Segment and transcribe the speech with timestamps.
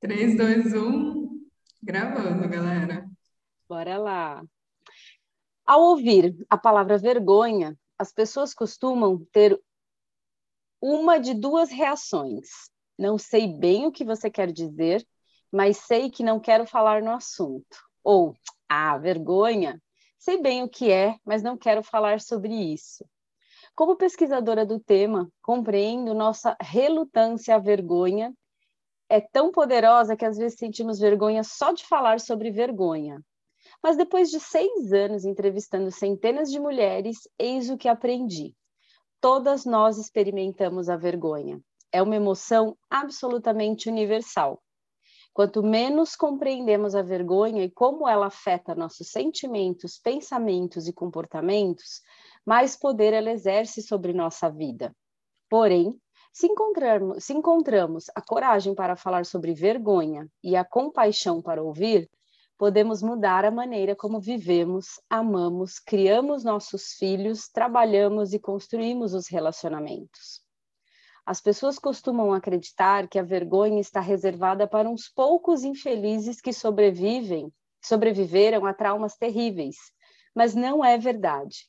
[0.00, 1.46] 3, 2, 1.
[1.82, 3.06] Gravando, galera.
[3.68, 4.42] Bora lá.
[5.66, 9.60] Ao ouvir a palavra vergonha, as pessoas costumam ter
[10.80, 12.48] uma de duas reações.
[12.98, 15.06] Não sei bem o que você quer dizer,
[15.52, 17.76] mas sei que não quero falar no assunto.
[18.02, 18.34] Ou,
[18.70, 19.78] ah, vergonha,
[20.18, 23.04] sei bem o que é, mas não quero falar sobre isso.
[23.74, 28.34] Como pesquisadora do tema, compreendo nossa relutância à vergonha
[29.10, 33.20] é tão poderosa que às vezes sentimos vergonha só de falar sobre vergonha.
[33.82, 38.54] Mas depois de seis anos entrevistando centenas de mulheres, eis o que aprendi.
[39.20, 41.60] Todas nós experimentamos a vergonha.
[41.92, 44.62] É uma emoção absolutamente universal.
[45.32, 52.00] Quanto menos compreendemos a vergonha e como ela afeta nossos sentimentos, pensamentos e comportamentos,
[52.46, 54.94] mais poder ela exerce sobre nossa vida.
[55.48, 55.98] Porém,
[56.32, 62.08] se encontrarmos, se encontramos a coragem para falar sobre vergonha e a compaixão para ouvir,
[62.56, 70.42] podemos mudar a maneira como vivemos, amamos, criamos nossos filhos, trabalhamos e construímos os relacionamentos.
[71.24, 77.52] As pessoas costumam acreditar que a vergonha está reservada para uns poucos infelizes que sobrevivem,
[77.82, 79.76] sobreviveram a traumas terríveis,
[80.34, 81.68] mas não é verdade.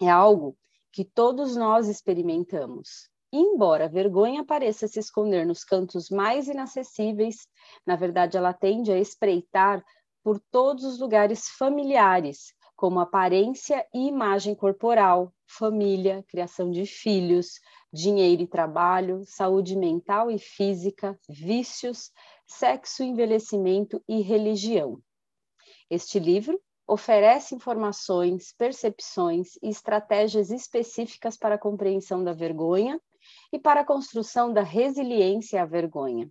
[0.00, 0.56] É algo
[0.92, 3.08] que todos nós experimentamos.
[3.38, 7.48] Embora a vergonha pareça se esconder nos cantos mais inacessíveis,
[7.86, 9.84] na verdade ela tende a espreitar
[10.22, 17.60] por todos os lugares familiares, como aparência e imagem corporal, família, criação de filhos,
[17.92, 22.10] dinheiro e trabalho, saúde mental e física, vícios,
[22.46, 24.98] sexo, envelhecimento e religião.
[25.90, 33.00] Este livro oferece informações, percepções e estratégias específicas para a compreensão da vergonha
[33.52, 36.30] e para a construção da resiliência à vergonha.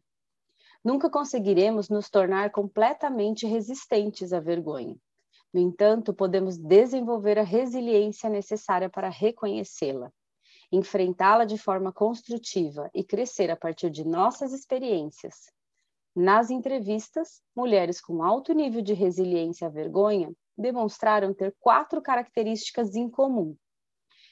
[0.84, 4.98] Nunca conseguiremos nos tornar completamente resistentes à vergonha.
[5.54, 10.12] No entanto, podemos desenvolver a resiliência necessária para reconhecê-la,
[10.72, 15.52] enfrentá-la de forma construtiva e crescer a partir de nossas experiências.
[16.16, 23.10] Nas entrevistas, mulheres com alto nível de resiliência à vergonha demonstraram ter quatro características em
[23.10, 23.56] comum.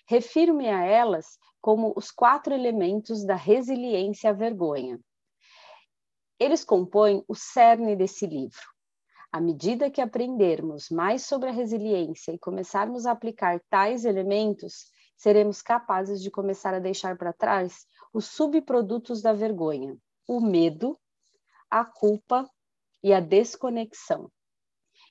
[0.06, 5.00] Refiro-me a elas como os quatro elementos da resiliência à vergonha.
[6.40, 8.62] Eles compõem o cerne desse livro.
[9.32, 15.62] À medida que aprendermos mais sobre a resiliência e começarmos a aplicar tais elementos, seremos
[15.62, 19.96] capazes de começar a deixar para trás os subprodutos da vergonha,
[20.28, 21.00] o medo,
[21.70, 22.50] a culpa
[23.04, 24.30] e a desconexão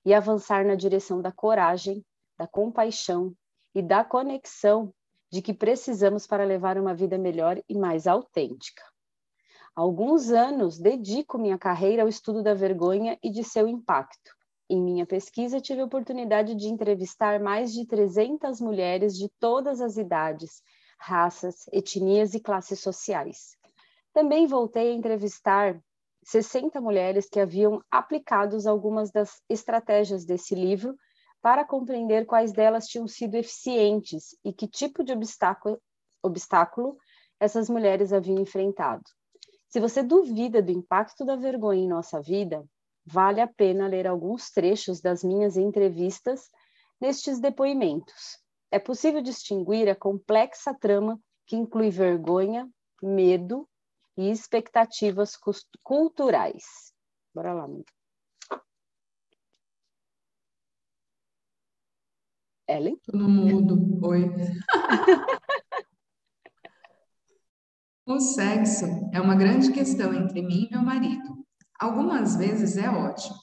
[0.04, 2.04] e avançar na direção da coragem,
[2.36, 3.34] da compaixão
[3.74, 4.92] e da conexão
[5.30, 8.82] de que precisamos para levar uma vida melhor e mais autêntica.
[9.76, 14.32] Há alguns anos dedico minha carreira ao estudo da vergonha e de seu impacto.
[14.68, 19.96] Em minha pesquisa, tive a oportunidade de entrevistar mais de 300 mulheres de todas as
[19.96, 20.62] idades,
[20.98, 23.56] raças, etnias e classes sociais.
[24.12, 25.80] Também voltei a entrevistar
[26.24, 30.94] 60 mulheres que haviam aplicado algumas das estratégias desse livro
[31.42, 35.80] para compreender quais delas tinham sido eficientes e que tipo de obstáculo,
[36.22, 36.96] obstáculo
[37.38, 39.02] essas mulheres haviam enfrentado.
[39.68, 42.64] Se você duvida do impacto da vergonha em nossa vida,
[43.06, 46.48] vale a pena ler alguns trechos das minhas entrevistas
[47.00, 48.38] nestes depoimentos.
[48.70, 52.68] É possível distinguir a complexa trama que inclui vergonha,
[53.02, 53.66] medo,
[54.16, 55.32] e expectativas
[55.82, 56.92] culturais.
[57.34, 57.99] Bora lá, amiga.
[62.70, 62.96] Ellen?
[63.04, 64.06] Tudo mudo.
[64.06, 64.30] Oi.
[68.06, 71.44] o sexo é uma grande questão entre mim e meu marido.
[71.78, 73.36] Algumas vezes é ótimo,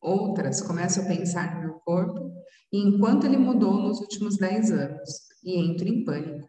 [0.00, 2.32] outras começo a pensar no meu corpo
[2.72, 5.10] e enquanto ele mudou nos últimos 10 anos
[5.44, 6.48] e entro em pânico.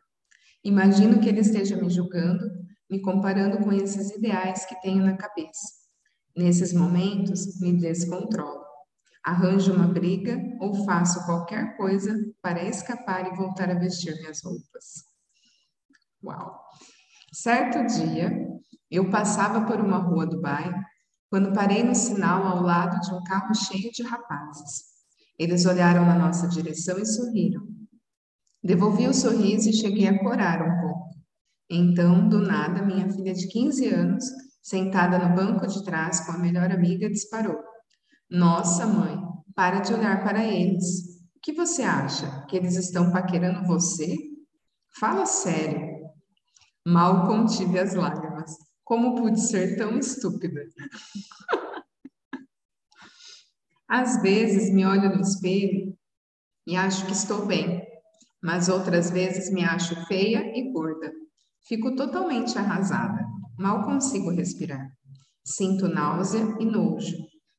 [0.64, 2.44] Imagino que ele esteja me julgando
[2.90, 5.86] me comparando com esses ideais que tenho na cabeça.
[6.36, 8.65] Nesses momentos, me descontrolo.
[9.26, 15.04] Arranjo uma briga ou faço qualquer coisa para escapar e voltar a vestir minhas roupas.
[16.24, 16.62] Uau!
[17.34, 18.32] Certo dia,
[18.90, 20.80] eu passava por uma rua do bairro
[21.28, 24.84] quando parei no sinal ao lado de um carro cheio de rapazes.
[25.40, 27.68] Eles olharam na nossa direção e sorriram.
[28.64, 31.10] Devolvi o sorriso e cheguei a corar um pouco.
[31.68, 34.24] Então, do nada, minha filha de 15 anos,
[34.62, 37.58] sentada no banco de trás com a melhor amiga, disparou:
[38.30, 39.18] Nossa, mãe,
[39.56, 41.22] para de olhar para eles.
[41.36, 42.46] O que você acha?
[42.48, 44.16] Que eles estão paquerando você?
[45.00, 45.96] Fala sério.
[46.86, 48.52] Mal contive as lágrimas.
[48.84, 50.62] Como pude ser tão estúpida?
[53.88, 55.96] Às vezes me olho no espelho
[56.66, 57.86] e acho que estou bem,
[58.42, 61.12] mas outras vezes me acho feia e gorda.
[61.68, 63.24] Fico totalmente arrasada,
[63.58, 64.90] mal consigo respirar.
[65.44, 67.16] Sinto náusea e nojo,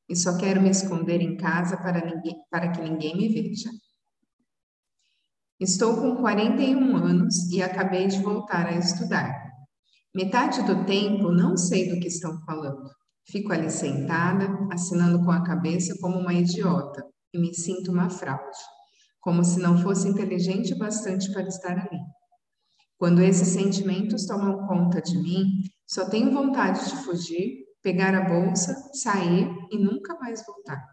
[0.09, 3.69] e só quero me esconder em casa para, ninguém, para que ninguém me veja.
[5.59, 9.47] Estou com 41 anos e acabei de voltar a estudar.
[10.15, 12.89] Metade do tempo não sei do que estão falando.
[13.29, 17.03] Fico ali sentada, assinando com a cabeça como uma idiota
[17.33, 18.57] e me sinto uma fraude,
[19.19, 21.99] como se não fosse inteligente bastante para estar ali.
[22.97, 28.75] Quando esses sentimentos tomam conta de mim, só tenho vontade de fugir, pegar a bolsa,
[28.93, 30.83] sair e nunca mais voltar.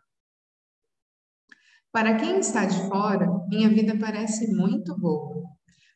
[1.93, 5.45] Para quem está de fora, minha vida parece muito boa.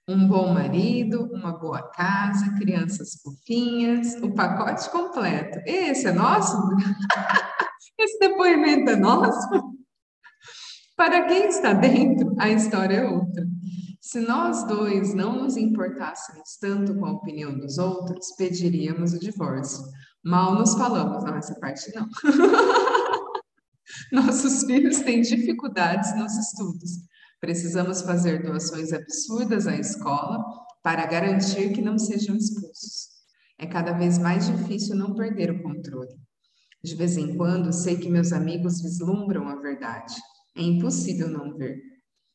[0.08, 5.58] Um bom marido, uma boa casa, crianças fofinhas, o pacote completo.
[5.66, 6.56] Esse é nosso?
[7.98, 9.48] Esse depoimento é nosso?
[10.96, 13.44] Para quem está dentro, a história é outra.
[14.00, 19.84] Se nós dois não nos importássemos tanto com a opinião dos outros, pediríamos o divórcio.
[20.28, 22.06] Mal nos falamos, não, essa parte não.
[24.12, 26.90] Nossos filhos têm dificuldades nos estudos.
[27.40, 30.44] Precisamos fazer doações absurdas à escola
[30.82, 33.08] para garantir que não sejam expulsos.
[33.58, 36.14] É cada vez mais difícil não perder o controle.
[36.84, 40.14] De vez em quando, sei que meus amigos vislumbram a verdade.
[40.54, 41.80] É impossível não ver.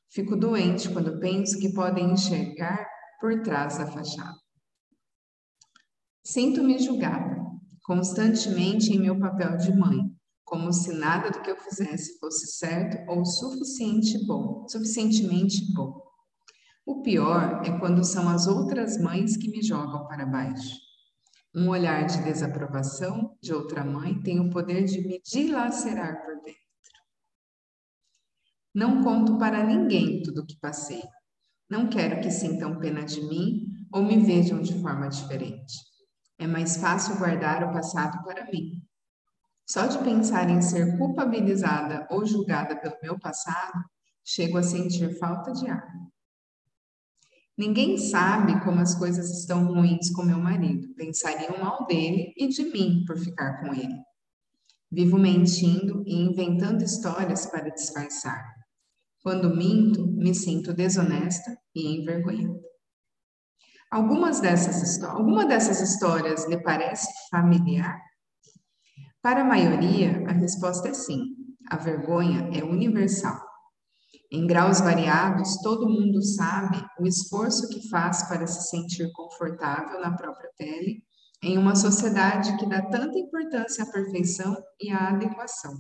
[0.10, 2.88] Fico doente quando penso que podem enxergar
[3.22, 4.34] por trás da fachada.
[6.24, 7.43] Sinto-me julgada
[7.84, 10.00] constantemente em meu papel de mãe,
[10.44, 16.02] como se nada do que eu fizesse fosse certo ou suficiente bom, suficientemente bom.
[16.86, 20.78] O pior é quando são as outras mães que me jogam para baixo.
[21.56, 26.62] Um olhar de desaprovação de outra mãe tem o poder de me dilacerar por dentro.
[28.74, 31.04] Não conto para ninguém tudo o que passei.
[31.70, 35.93] Não quero que sintam pena de mim ou me vejam de forma diferente.
[36.44, 38.84] É mais fácil guardar o passado para mim.
[39.66, 43.82] Só de pensar em ser culpabilizada ou julgada pelo meu passado,
[44.26, 45.88] chego a sentir falta de ar.
[47.58, 50.94] Ninguém sabe como as coisas estão ruins com meu marido.
[50.96, 54.02] Pensariam mal dele e de mim por ficar com ele.
[54.92, 58.44] Vivo mentindo e inventando histórias para disfarçar.
[59.22, 62.73] Quando minto, me sinto desonesta e envergonhada.
[63.94, 68.02] Algumas dessas, alguma dessas histórias lhe parece familiar?
[69.22, 71.22] Para a maioria, a resposta é sim.
[71.70, 73.40] A vergonha é universal.
[74.32, 80.18] Em graus variados, todo mundo sabe o esforço que faz para se sentir confortável na
[80.18, 81.04] própria pele
[81.44, 85.72] em uma sociedade que dá tanta importância à perfeição e à adequação.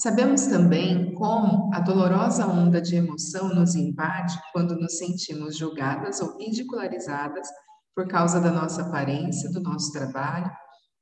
[0.00, 6.38] Sabemos também como a dolorosa onda de emoção nos invade quando nos sentimos julgadas ou
[6.38, 7.48] ridicularizadas
[7.96, 10.48] por causa da nossa aparência, do nosso trabalho,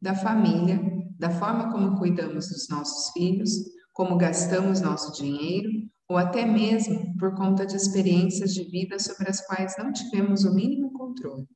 [0.01, 0.81] da família,
[1.19, 3.51] da forma como cuidamos dos nossos filhos,
[3.93, 5.69] como gastamos nosso dinheiro,
[6.09, 10.55] ou até mesmo por conta de experiências de vida sobre as quais não tivemos o
[10.55, 11.47] mínimo controle.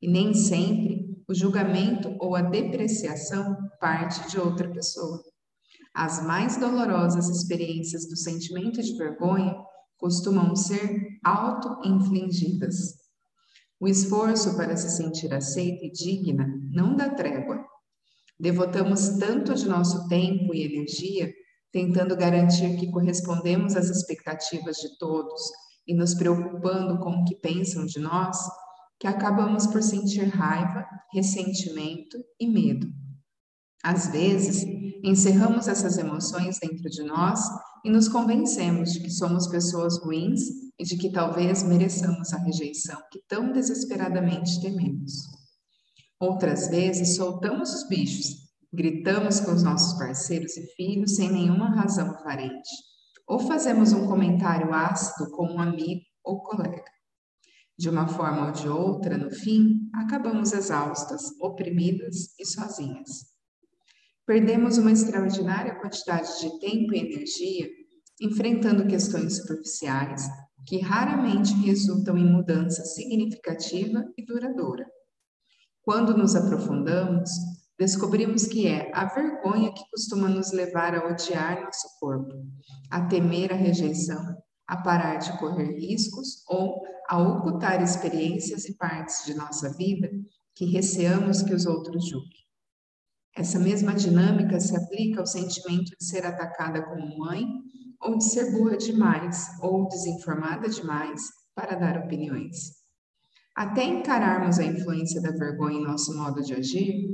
[0.00, 5.20] E nem sempre o julgamento ou a depreciação parte de outra pessoa.
[5.98, 9.52] As mais dolorosas experiências do sentimento de vergonha
[9.96, 12.94] costumam ser auto-infligidas.
[13.80, 17.64] O esforço para se sentir aceita e digna não dá trégua.
[18.38, 21.32] Devotamos tanto de nosso tempo e energia
[21.72, 25.50] tentando garantir que correspondemos às expectativas de todos
[25.84, 28.38] e nos preocupando com o que pensam de nós,
[29.00, 32.86] que acabamos por sentir raiva, ressentimento e medo.
[33.82, 37.40] Às vezes, encerramos essas emoções dentro de nós
[37.84, 40.40] e nos convencemos de que somos pessoas ruins
[40.78, 45.12] e de que talvez mereçamos a rejeição que tão desesperadamente tememos.
[46.20, 52.10] Outras vezes, soltamos os bichos, gritamos com os nossos parceiros e filhos sem nenhuma razão
[52.10, 52.70] aparente,
[53.26, 56.84] ou fazemos um comentário ácido com um amigo ou colega.
[57.78, 63.37] De uma forma ou de outra, no fim, acabamos exaustas, oprimidas e sozinhas.
[64.28, 67.66] Perdemos uma extraordinária quantidade de tempo e energia
[68.20, 70.28] enfrentando questões superficiais
[70.66, 74.86] que raramente resultam em mudança significativa e duradoura.
[75.80, 77.30] Quando nos aprofundamos,
[77.78, 82.34] descobrimos que é a vergonha que costuma nos levar a odiar nosso corpo,
[82.90, 89.24] a temer a rejeição, a parar de correr riscos ou a ocultar experiências e partes
[89.24, 90.10] de nossa vida
[90.54, 92.47] que receamos que os outros julguem.
[93.38, 97.46] Essa mesma dinâmica se aplica ao sentimento de ser atacada como mãe
[98.00, 101.22] ou de ser burra demais ou desinformada demais
[101.54, 102.56] para dar opiniões.
[103.54, 107.08] Até encararmos a influência da vergonha em nosso modo de agir,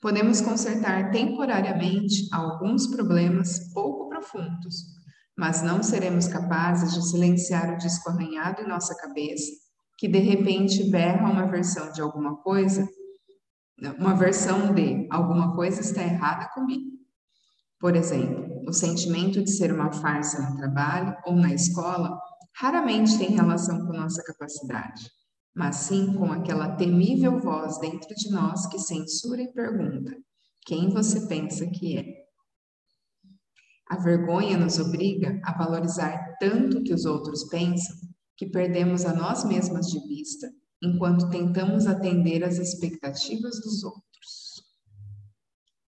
[0.00, 4.76] podemos consertar temporariamente alguns problemas pouco profundos,
[5.36, 9.50] mas não seremos capazes de silenciar o disco arranhado em nossa cabeça,
[9.98, 12.88] que de repente berra uma versão de alguma coisa,
[13.92, 16.98] uma versão de alguma coisa está errada comigo.
[17.78, 22.18] Por exemplo, o sentimento de ser uma farsa no trabalho ou na escola
[22.56, 25.10] raramente tem relação com nossa capacidade
[25.54, 30.12] mas sim com aquela temível voz dentro de nós que censura e pergunta:
[30.66, 32.24] quem você pensa que é?
[33.88, 37.94] A vergonha nos obriga a valorizar tanto o que os outros pensam
[38.36, 40.50] que perdemos a nós mesmas de vista
[40.84, 44.62] enquanto tentamos atender às expectativas dos outros.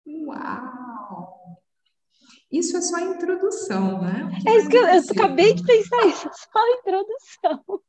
[0.06, 1.58] Uau!
[2.50, 4.30] Isso é só a introdução, né?
[4.46, 7.64] É isso que eu, eu acabei de pensar isso, só a introdução.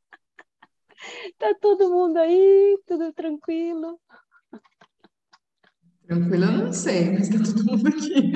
[1.38, 3.98] Tá todo mundo aí, tudo tranquilo.
[6.06, 8.32] Tranquilo, eu não sei, mas tá todo mundo aqui.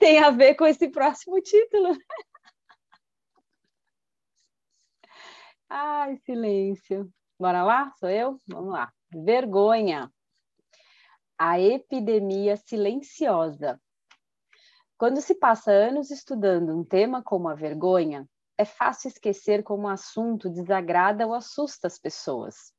[0.00, 1.96] Tem a ver com esse próximo título.
[5.68, 7.10] Ai, silêncio.
[7.38, 7.92] Bora lá?
[7.98, 8.40] Sou eu?
[8.48, 8.92] Vamos lá.
[9.12, 10.12] Vergonha.
[11.36, 13.80] A epidemia silenciosa.
[14.96, 19.90] Quando se passa anos estudando um tema como a vergonha, é fácil esquecer como o
[19.90, 22.72] assunto desagrada ou assusta as pessoas.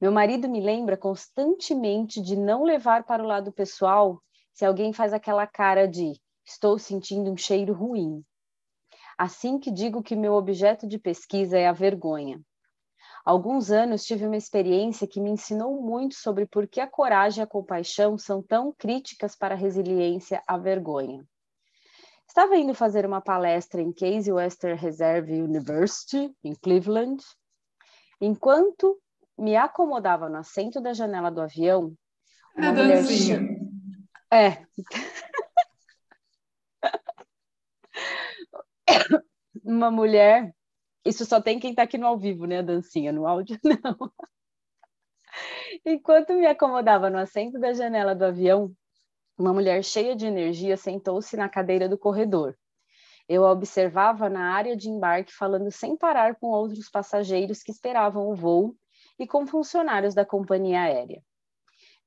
[0.00, 4.20] Meu marido me lembra constantemente de não levar para o lado pessoal
[4.52, 8.22] se alguém faz aquela cara de estou sentindo um cheiro ruim.
[9.16, 12.40] Assim que digo que meu objeto de pesquisa é a vergonha.
[13.24, 17.40] Há alguns anos tive uma experiência que me ensinou muito sobre por que a coragem
[17.40, 21.24] e a compaixão são tão críticas para a resiliência à vergonha.
[22.28, 27.22] Estava indo fazer uma palestra em Case Western Reserve University, em Cleveland.
[28.20, 28.98] Enquanto
[29.38, 31.94] me acomodava no assento da janela do avião,
[32.56, 33.40] uma mulher dancinha.
[34.32, 34.64] É.
[39.64, 40.54] uma mulher.
[41.04, 42.58] Isso só tem quem está aqui no ao vivo, né?
[42.58, 44.12] A dancinha, no áudio, não.
[45.84, 48.72] Enquanto me acomodava no assento da janela do avião,
[49.36, 52.56] uma mulher cheia de energia sentou-se na cadeira do corredor.
[53.28, 58.28] Eu a observava na área de embarque, falando sem parar com outros passageiros que esperavam
[58.28, 58.76] o voo
[59.18, 61.22] e com funcionários da companhia aérea.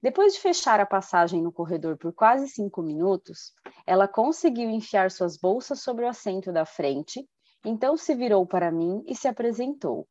[0.01, 3.51] Depois de fechar a passagem no corredor por quase cinco minutos,
[3.85, 7.27] ela conseguiu enfiar suas bolsas sobre o assento da frente,
[7.65, 10.07] então se virou para mim e se apresentou.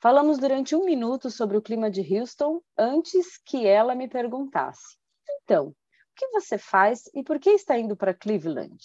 [0.00, 4.96] Falamos durante um minuto sobre o clima de Houston antes que ela me perguntasse:
[5.42, 5.74] Então,
[6.16, 8.78] que você faz e por que está indo para Cleveland?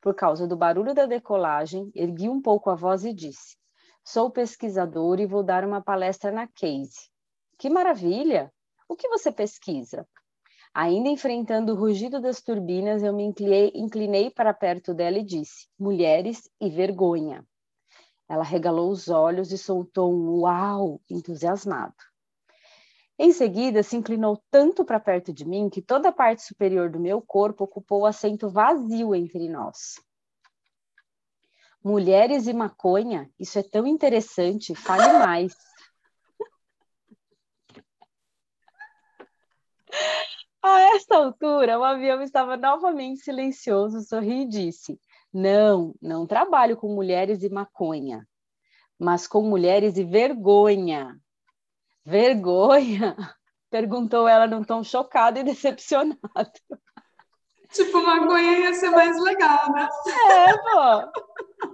[0.00, 3.56] Por causa do barulho da decolagem, ergui um pouco a voz e disse:
[4.04, 7.10] Sou pesquisador e vou dar uma palestra na Case.
[7.58, 8.52] Que maravilha!
[8.88, 10.06] O que você pesquisa?
[10.72, 15.68] Ainda enfrentando o rugido das turbinas, eu me inclinei, inclinei para perto dela e disse:
[15.78, 17.46] Mulheres e vergonha.
[18.28, 21.94] Ela regalou os olhos e soltou um uau entusiasmado.
[23.18, 27.00] Em seguida, se inclinou tanto para perto de mim que toda a parte superior do
[27.00, 29.94] meu corpo ocupou o assento vazio entre nós.
[31.82, 35.56] Mulheres e maconha, isso é tão interessante, fale mais.
[41.16, 45.00] Altura, o avião estava novamente silencioso, sorri e disse:
[45.32, 48.26] Não, não trabalho com mulheres e maconha,
[48.98, 51.18] mas com mulheres e vergonha.
[52.04, 53.16] Vergonha?
[53.70, 56.20] Perguntou ela num tom chocado e decepcionado.
[57.72, 59.88] Tipo, maconha ia ser mais legal, né?
[60.30, 61.72] É, pô.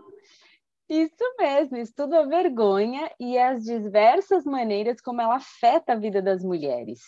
[0.89, 6.43] Isso mesmo, estuda a vergonha e as diversas maneiras como ela afeta a vida das
[6.43, 7.01] mulheres.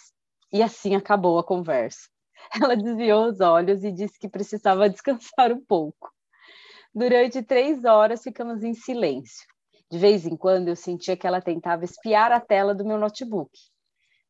[0.53, 2.14] E assim acabou a conversa.
[2.63, 6.13] Ela desviou os olhos e disse que precisava descansar um pouco.
[6.95, 9.47] Durante três horas ficamos em silêncio.
[9.91, 13.51] De vez em quando eu sentia que ela tentava espiar a tela do meu notebook.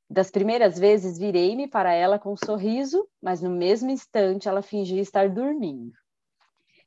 [0.09, 5.01] Das primeiras vezes virei-me para ela com um sorriso, mas no mesmo instante ela fingia
[5.01, 5.93] estar dormindo.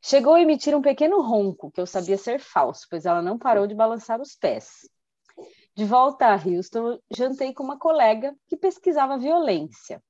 [0.01, 3.65] Chegou a emitir um pequeno ronco, que eu sabia ser falso, pois ela não parou
[3.65, 4.87] de balançar os pés.
[5.75, 10.01] De volta a Houston, jantei com uma colega que pesquisava violência.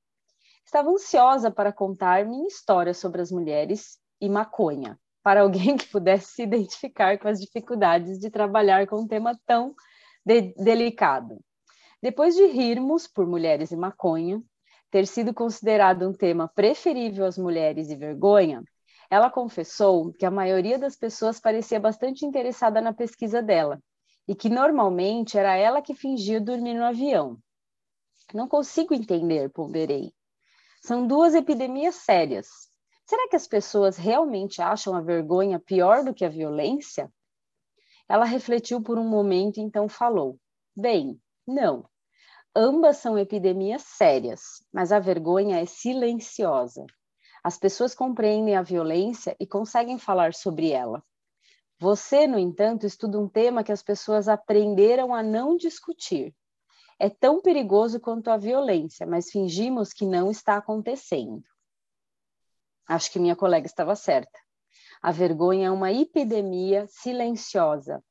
[0.67, 6.33] Estava ansiosa para contar minha história sobre as mulheres e maconha para alguém que pudesse
[6.33, 9.73] se identificar com as dificuldades de trabalhar com um tema tão
[10.25, 11.39] de delicado.
[12.03, 14.43] Depois de rirmos por mulheres e maconha,
[14.91, 18.61] ter sido considerado um tema preferível às mulheres e vergonha,
[19.09, 23.81] ela confessou que a maioria das pessoas parecia bastante interessada na pesquisa dela
[24.27, 27.37] e que normalmente era ela que fingia dormir no avião.
[28.33, 30.16] Não consigo entender, ponderei.
[30.87, 32.47] São duas epidemias sérias.
[33.05, 37.11] Será que as pessoas realmente acham a vergonha pior do que a violência?
[38.07, 40.39] Ela refletiu por um momento e então falou:
[40.73, 41.89] Bem, não.
[42.55, 46.85] Ambas são epidemias sérias, mas a vergonha é silenciosa.
[47.43, 51.03] As pessoas compreendem a violência e conseguem falar sobre ela.
[51.77, 56.33] Você, no entanto, estuda um tema que as pessoas aprenderam a não discutir.
[56.99, 61.43] É tão perigoso quanto a violência, mas fingimos que não está acontecendo.
[62.87, 64.39] Acho que minha colega estava certa.
[65.01, 68.03] A vergonha é uma epidemia silenciosa.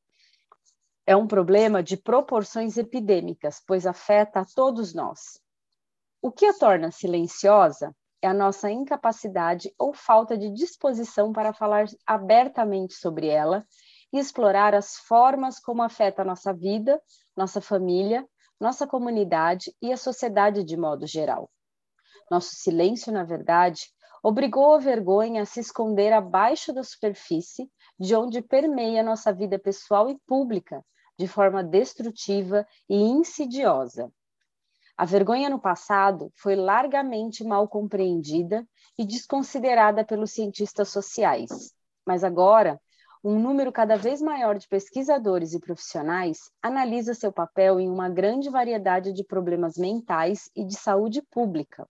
[1.05, 5.41] É um problema de proporções epidêmicas, pois afeta a todos nós.
[6.23, 11.87] O que a torna silenciosa é a nossa incapacidade ou falta de disposição para falar
[12.07, 13.65] abertamente sobre ela
[14.13, 17.01] e explorar as formas como afeta a nossa vida,
[17.37, 18.27] nossa família,
[18.61, 21.51] nossa comunidade e a sociedade de modo geral.
[22.31, 23.91] Nosso silêncio, na verdade,
[24.23, 30.11] obrigou a vergonha a se esconder abaixo da superfície, de onde permeia nossa vida pessoal
[30.11, 30.85] e pública,
[31.19, 34.13] de forma destrutiva e insidiosa.
[34.97, 38.67] A vergonha no passado foi largamente mal compreendida
[38.99, 41.73] e desconsiderada pelos cientistas sociais,
[42.07, 42.81] mas agora
[43.29, 48.49] um número cada vez maior de pesquisadores e profissionais analisa seu papel em uma grande
[48.49, 51.89] variedade de problemas mentais e de saúde pública,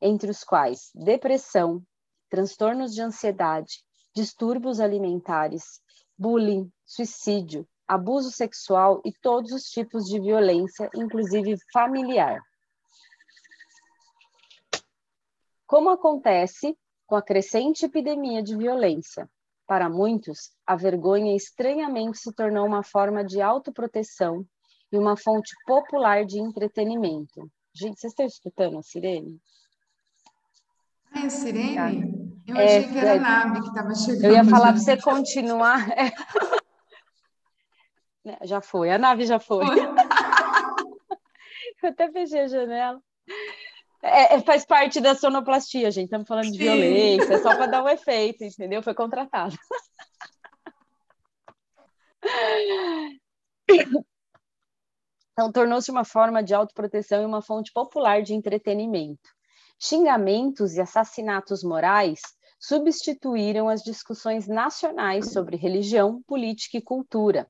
[0.00, 1.80] entre os quais depressão,
[2.28, 5.80] transtornos de ansiedade, distúrbios alimentares,
[6.18, 12.42] bullying, suicídio, abuso sexual e todos os tipos de violência, inclusive familiar.
[15.64, 19.30] Como acontece com a crescente epidemia de violência,
[19.66, 24.44] para muitos, a vergonha estranhamente se tornou uma forma de autoproteção
[24.90, 27.48] e uma fonte popular de entretenimento.
[27.74, 29.40] Gente, vocês estão escutando a sirene?
[31.14, 32.22] É a sirene?
[32.46, 33.18] Eu é, achei que era a é.
[33.18, 34.24] nave que estava chegando.
[34.24, 35.88] Eu ia falar para você continuar.
[35.90, 36.12] É.
[38.44, 39.64] Já foi, a nave já foi.
[39.64, 39.76] foi.
[41.82, 43.02] Eu até fechei a janela.
[44.12, 46.04] É, é, faz parte da sonoplastia, gente.
[46.04, 46.52] Estamos falando Sim.
[46.52, 48.82] de violência, só para dar um efeito, entendeu?
[48.82, 49.56] Foi contratado.
[55.32, 59.30] Então, tornou-se uma forma de autoproteção e uma fonte popular de entretenimento.
[59.80, 62.20] Xingamentos e assassinatos morais
[62.60, 67.48] substituíram as discussões nacionais sobre religião, política e cultura.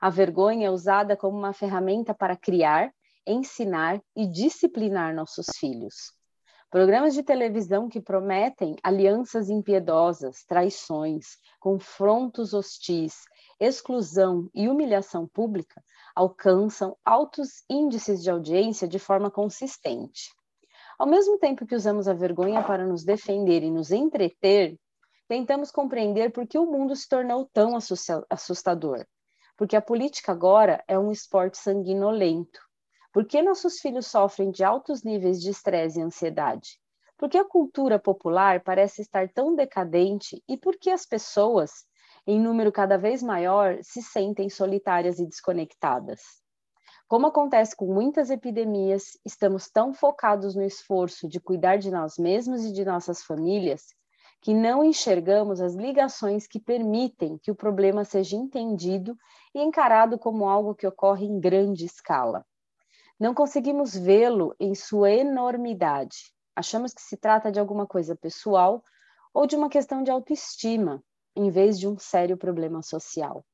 [0.00, 2.90] A vergonha é usada como uma ferramenta para criar,
[3.26, 6.12] ensinar e disciplinar nossos filhos.
[6.70, 13.24] Programas de televisão que prometem alianças impiedosas, traições, confrontos hostis,
[13.58, 15.82] exclusão e humilhação pública
[16.14, 20.30] alcançam altos índices de audiência de forma consistente.
[20.96, 24.78] Ao mesmo tempo que usamos a vergonha para nos defender e nos entreter,
[25.26, 27.76] tentamos compreender por que o mundo se tornou tão
[28.28, 29.04] assustador.
[29.56, 32.60] Porque a política agora é um esporte sanguinolento,
[33.12, 36.80] por que nossos filhos sofrem de altos níveis de estresse e ansiedade?
[37.18, 41.84] Por que a cultura popular parece estar tão decadente e por que as pessoas,
[42.26, 46.20] em número cada vez maior, se sentem solitárias e desconectadas?
[47.08, 52.64] Como acontece com muitas epidemias, estamos tão focados no esforço de cuidar de nós mesmos
[52.64, 53.86] e de nossas famílias
[54.40, 59.16] que não enxergamos as ligações que permitem que o problema seja entendido
[59.54, 62.46] e encarado como algo que ocorre em grande escala.
[63.20, 66.32] Não conseguimos vê-lo em sua enormidade.
[66.56, 68.82] Achamos que se trata de alguma coisa pessoal
[69.34, 71.04] ou de uma questão de autoestima,
[71.36, 73.44] em vez de um sério problema social.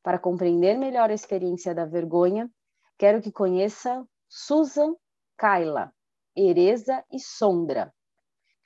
[0.00, 2.48] Para compreender melhor a experiência da vergonha,
[2.96, 4.94] quero que conheça Susan
[5.36, 5.92] Kaila,
[6.36, 7.92] Ereza e Sondra.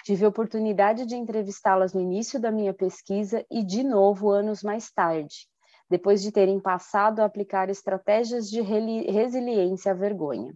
[0.04, 4.92] Tive a oportunidade de entrevistá-las no início da minha pesquisa e de novo anos mais
[4.92, 5.48] tarde,
[5.94, 10.52] depois de terem passado a aplicar estratégias de resiliência à vergonha.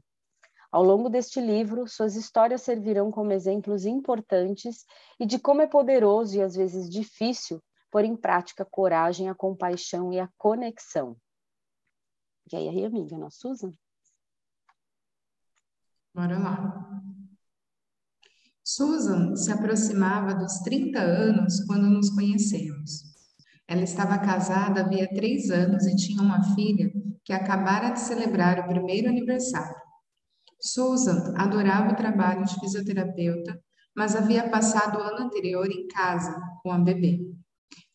[0.68, 4.85] Ao longo deste livro, suas histórias servirão como exemplos importantes
[5.18, 9.35] e de como é poderoso e às vezes difícil pôr em prática a coragem, a
[9.35, 11.16] compaixão e a conexão.
[12.53, 13.72] E aí, amiga, nós, Susan?
[16.12, 17.01] Bora lá.
[18.64, 23.08] Susan se aproximava dos 30 anos quando nos conhecemos.
[23.68, 26.90] Ela estava casada havia três anos e tinha uma filha
[27.22, 29.76] que acabara de celebrar o primeiro aniversário.
[30.59, 33.61] Susan adorava o trabalho de fisioterapeuta,
[33.94, 37.20] mas havia passado o ano anterior em casa com a bebê.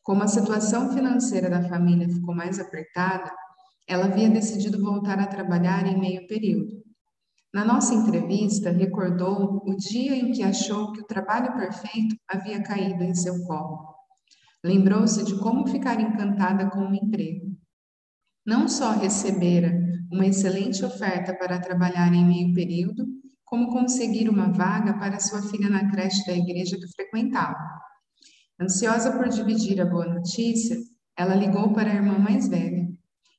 [0.03, 3.31] Como a situação financeira da família ficou mais apertada,
[3.87, 6.83] ela havia decidido voltar a trabalhar em meio período.
[7.53, 13.03] Na nossa entrevista, recordou o dia em que achou que o trabalho perfeito havia caído
[13.03, 13.92] em seu colo.
[14.63, 17.53] Lembrou-se de como ficar encantada com o emprego.
[18.45, 19.73] Não só recebera
[20.11, 23.05] uma excelente oferta para trabalhar em meio período,
[23.43, 27.57] como conseguir uma vaga para sua filha na creche da igreja que frequentava.
[28.59, 30.77] Ansiosa por dividir a boa notícia,
[31.17, 32.87] ela ligou para a irmã mais velha.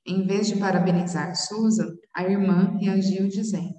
[0.07, 3.75] Em vez de parabenizar Susan, a irmã reagiu dizendo: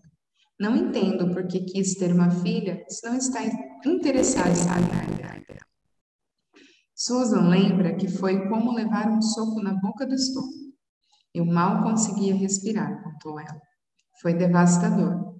[0.59, 3.41] não entendo por que quis ter uma filha se não está
[3.85, 4.95] interessada em saber.
[6.97, 10.73] Susan lembra que foi como levar um soco na boca do estômago.
[11.33, 13.59] Eu mal conseguia respirar, contou ela.
[14.21, 15.35] Foi devastador.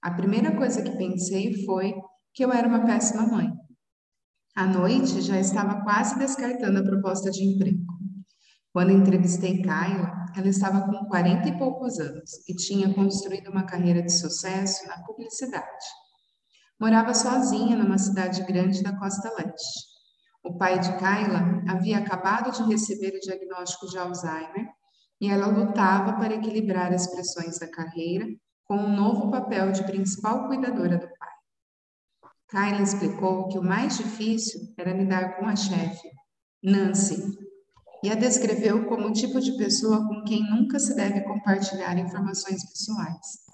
[0.00, 1.92] A primeira coisa que pensei foi
[2.32, 3.52] que eu era uma péssima mãe.
[4.56, 7.84] À noite já estava quase descartando a proposta de emprego.
[8.72, 14.02] Quando entrevistei Kyla, ela estava com 40 e poucos anos e tinha construído uma carreira
[14.02, 15.84] de sucesso na publicidade.
[16.80, 19.93] Morava sozinha numa cidade grande da costa leste.
[20.44, 24.68] O pai de Kyla havia acabado de receber o diagnóstico de Alzheimer
[25.18, 28.26] e ela lutava para equilibrar as pressões da carreira
[28.64, 31.30] com um novo papel de principal cuidadora do pai.
[32.50, 36.10] Kyla explicou que o mais difícil era lidar com a chefe,
[36.62, 37.22] Nancy,
[38.02, 42.62] e a descreveu como o tipo de pessoa com quem nunca se deve compartilhar informações
[42.68, 43.44] pessoais.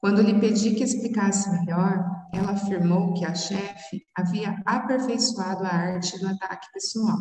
[0.00, 6.18] Quando lhe pedi que explicasse melhor, ela afirmou que a chefe havia aperfeiçoado a arte
[6.20, 7.18] do ataque pessoal.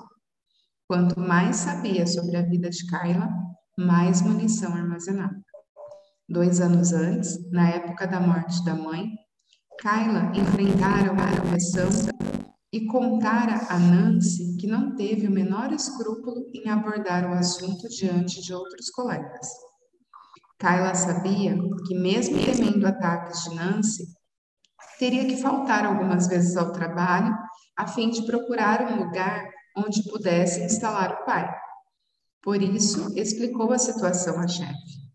[0.88, 3.30] Quanto mais sabia sobre a vida de Kyla,
[3.80, 5.36] mais munição armazenava.
[6.30, 9.12] Dois anos antes, na época da morte da mãe,
[9.82, 11.90] Kyla enfrentara uma depressão
[12.72, 18.42] e contara a Nancy que não teve o menor escrúpulo em abordar o assunto diante
[18.42, 19.48] de outros colegas.
[20.60, 24.08] Kyla sabia que, mesmo temendo ataques de Nancy,
[24.98, 27.36] teria que faltar algumas vezes ao trabalho
[27.78, 31.48] a fim de procurar um lugar onde pudesse instalar o pai.
[32.41, 35.08] Por isso, explicou a situação à chefe.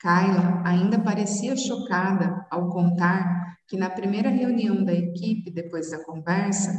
[0.00, 6.72] Kyla ainda parecia chocada ao contar que na primeira reunião da equipe, depois da conversa,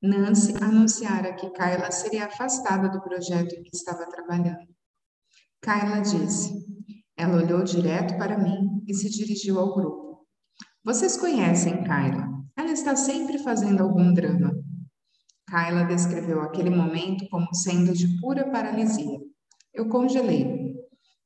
[0.00, 4.68] Nancy anunciara que Kyla seria afastada do projeto em que estava trabalhando.
[5.60, 6.69] Kyla disse.
[7.20, 10.26] Ela olhou direto para mim e se dirigiu ao grupo.
[10.82, 12.26] Vocês conhecem Kyla?
[12.56, 14.50] Ela está sempre fazendo algum drama.
[15.46, 19.18] Kyla descreveu aquele momento como sendo de pura paralisia.
[19.74, 20.74] Eu congelei.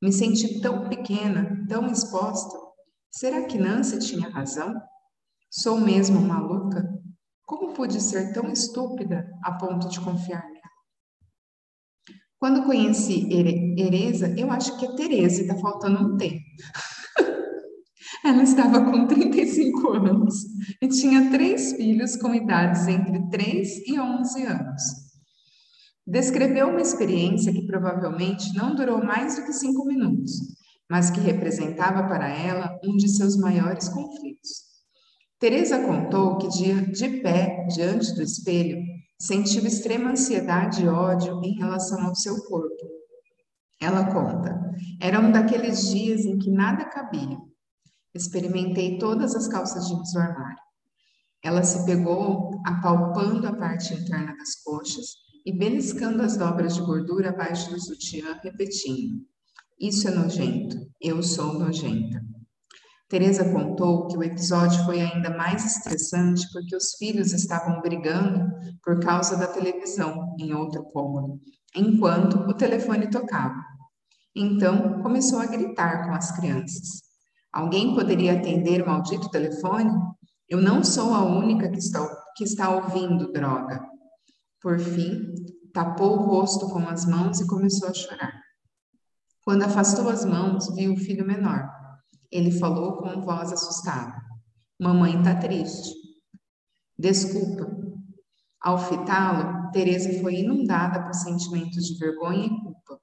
[0.03, 2.59] Me senti tão pequena, tão exposta.
[3.13, 4.75] Será que Nancy tinha razão?
[5.49, 6.93] Sou mesmo maluca?
[7.47, 10.54] Como pude ser tão estúpida a ponto de confiar?
[12.45, 13.27] Quando conheci
[13.79, 16.43] Ereza, eu acho que é Tereza, está faltando um T.
[18.23, 20.35] Ela estava com 35 anos
[20.83, 24.83] e tinha três filhos com idades entre 3 e 11 anos.
[26.07, 30.33] Descreveu uma experiência que provavelmente não durou mais do que cinco minutos,
[30.91, 34.65] mas que representava para ela um de seus maiores conflitos.
[35.41, 38.94] Teresa contou que de, de pé diante do espelho
[39.27, 42.87] sentiu extrema ansiedade e ódio em relação ao seu corpo.
[43.81, 44.55] Ela conta:
[45.01, 47.39] era um daqueles dias em que nada cabia.
[48.15, 50.63] Experimentei todas as calças jeans do armário.
[51.43, 55.07] Ela se pegou apalpando a parte interna das coxas
[55.45, 59.23] e beliscando as dobras de gordura abaixo do sutiã, repetindo:
[59.81, 62.34] Isso é nojento, eu sou nojenta.
[63.15, 68.99] Teresa contou que o episódio foi ainda mais estressante porque os filhos estavam brigando por
[68.99, 71.41] causa da televisão em outro cômodo,
[71.77, 73.55] enquanto o telefone tocava.
[74.35, 77.03] Então, começou a gritar com as crianças.
[77.53, 79.93] Alguém poderia atender o maldito telefone?
[80.49, 82.05] Eu não sou a única que está,
[82.37, 83.81] que está ouvindo droga.
[84.61, 85.33] Por fim,
[85.73, 88.43] tapou o rosto com as mãos e começou a chorar.
[89.45, 91.84] Quando afastou as mãos, viu o filho menor,
[92.31, 94.21] ele falou com voz assustada.
[94.81, 95.95] Mamãe está triste.
[96.99, 97.67] Desculpa.
[98.61, 103.01] Ao fitá-lo, Teresa foi inundada por sentimentos de vergonha e culpa.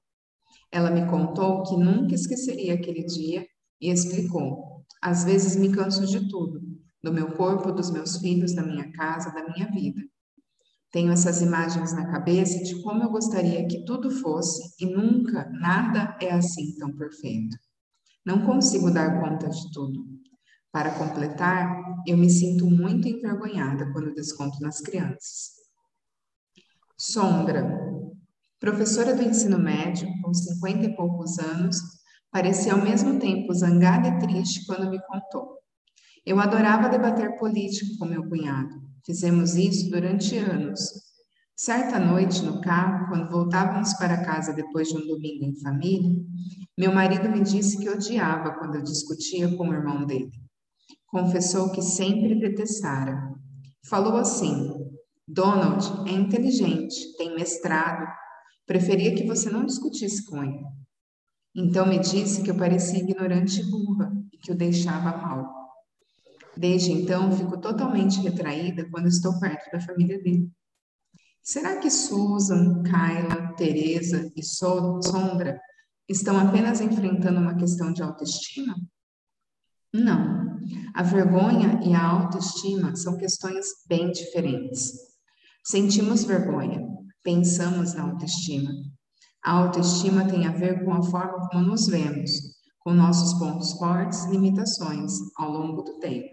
[0.72, 3.46] Ela me contou que nunca esqueceria aquele dia
[3.80, 6.62] e explicou: às vezes me canso de tudo,
[7.04, 10.02] do meu corpo, dos meus filhos, da minha casa, da minha vida.
[10.92, 16.18] Tenho essas imagens na cabeça de como eu gostaria que tudo fosse e nunca nada
[16.22, 17.58] é assim tão perfeito.
[18.26, 20.06] Não consigo dar conta de tudo.
[20.72, 25.52] Para completar, eu me sinto muito envergonhada quando desconto nas crianças.
[26.98, 27.78] Sondra,
[28.60, 31.78] professora do ensino médio, com cinquenta e poucos anos,
[32.32, 35.58] parecia ao mesmo tempo zangada e triste quando me contou.
[36.26, 38.82] Eu adorava debater política com meu cunhado.
[39.04, 41.11] Fizemos isso durante anos.
[41.64, 46.10] Certa noite, no carro, quando voltávamos para casa depois de um domingo em família,
[46.76, 50.32] meu marido me disse que odiava quando eu discutia com o irmão dele.
[51.06, 53.16] Confessou que sempre detestara.
[53.88, 54.74] Falou assim:
[55.28, 58.12] Donald é inteligente, tem mestrado,
[58.66, 60.64] preferia que você não discutisse com ele.
[61.56, 65.48] Então me disse que eu parecia ignorante e burra e que o deixava mal.
[66.58, 70.50] Desde então, fico totalmente retraída quando estou perto da família dele.
[71.44, 75.60] Será que Susan, Kyla, Teresa e Sondra
[76.08, 78.76] estão apenas enfrentando uma questão de autoestima?
[79.94, 80.60] Não.
[80.94, 84.92] A vergonha e a autoestima são questões bem diferentes.
[85.66, 86.88] Sentimos vergonha,
[87.24, 88.72] pensamos na autoestima.
[89.44, 92.32] A autoestima tem a ver com a forma como nos vemos,
[92.80, 96.30] com nossos pontos fortes e limitações ao longo do tempo.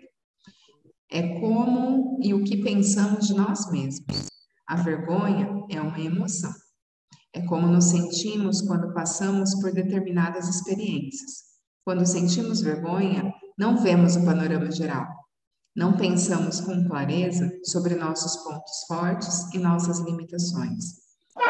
[1.10, 4.28] É como e o que pensamos de nós mesmos.
[4.68, 6.52] A vergonha é uma emoção.
[7.32, 11.44] É como nos sentimos quando passamos por determinadas experiências.
[11.86, 15.06] Quando sentimos vergonha, não vemos o panorama geral.
[15.74, 20.84] Não pensamos com clareza sobre nossos pontos fortes e nossas limitações.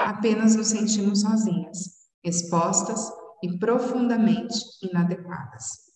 [0.04, 1.78] Apenas nos sentimos sozinhas,
[2.22, 3.10] expostas
[3.42, 5.87] e profundamente inadequadas.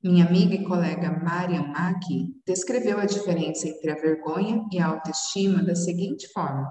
[0.00, 5.60] Minha amiga e colega Marian Maki descreveu a diferença entre a vergonha e a autoestima
[5.60, 6.70] da seguinte forma: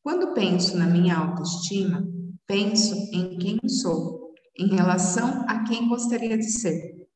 [0.00, 2.06] Quando penso na minha autoestima,
[2.46, 7.08] penso em quem sou, em relação a quem gostaria de ser.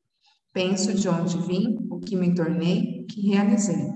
[0.52, 3.88] Penso de onde vim, o que me tornei, o que realizei.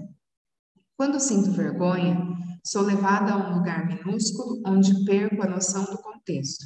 [0.96, 2.16] Quando sinto vergonha,
[2.64, 6.64] sou levada a um lugar minúsculo onde perco a noção do contexto.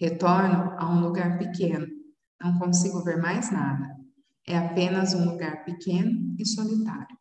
[0.00, 1.86] Retorno a um lugar pequeno,
[2.42, 3.97] não consigo ver mais nada.
[4.50, 7.18] É apenas um lugar pequeno e solitário.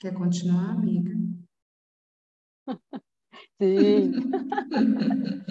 [0.00, 1.10] Quer continuar, amiga?
[3.60, 4.12] Sim.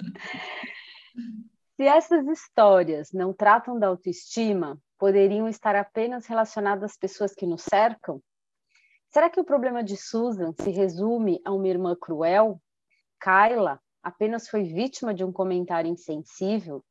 [1.76, 7.62] Se essas histórias não tratam da autoestima, poderiam estar apenas relacionadas às pessoas que nos
[7.62, 8.20] cercam?
[9.08, 12.60] Será que o problema de Susan se resume a uma irmã cruel?
[13.22, 16.84] Kyla apenas foi vítima de um comentário insensível?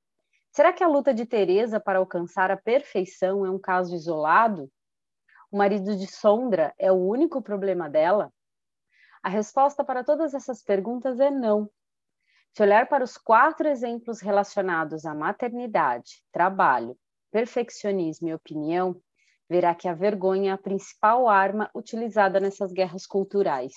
[0.53, 4.71] Será que a luta de Teresa para alcançar a perfeição é um caso isolado?
[5.51, 8.31] O marido de Sondra é o único problema dela?
[9.23, 11.67] A resposta para todas essas perguntas é não.
[12.51, 16.95] Se olhar para os quatro exemplos relacionados à maternidade, trabalho,
[17.31, 19.01] perfeccionismo e opinião,
[19.49, 23.73] verá que a vergonha é a principal arma utilizada nessas guerras culturais.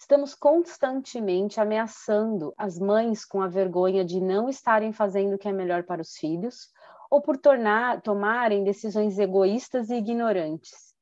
[0.00, 5.52] Estamos constantemente ameaçando as mães com a vergonha de não estarem fazendo o que é
[5.52, 6.72] melhor para os filhos
[7.10, 10.94] ou por tornar, tomarem decisões egoístas e ignorantes.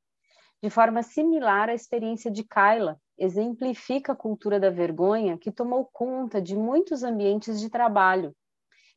[0.61, 6.43] De forma similar, a experiência de Kyla exemplifica a cultura da vergonha que tomou conta
[6.43, 8.35] de muitos ambientes de trabalho.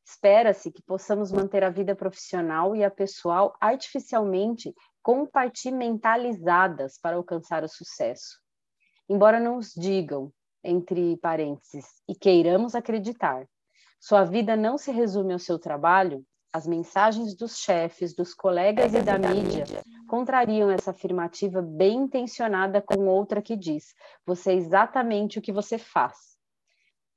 [0.03, 7.69] Espera-se que possamos manter a vida profissional e a pessoal artificialmente compartimentalizadas para alcançar o
[7.69, 8.40] sucesso
[9.09, 10.31] embora não os digam,
[10.63, 13.47] entre parênteses, e queiramos acreditar.
[13.99, 19.01] Sua vida não se resume ao seu trabalho, as mensagens dos chefes, dos colegas e
[19.01, 19.63] da mídia
[20.11, 25.77] contrariam essa afirmativa bem intencionada com outra que diz: você é exatamente o que você
[25.77, 26.35] faz.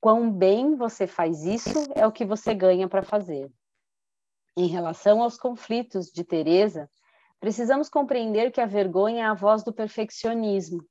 [0.00, 3.50] Quão bem você faz isso é o que você ganha para fazer.
[4.56, 6.88] Em relação aos conflitos de Teresa,
[7.40, 10.86] precisamos compreender que a vergonha é a voz do perfeccionismo,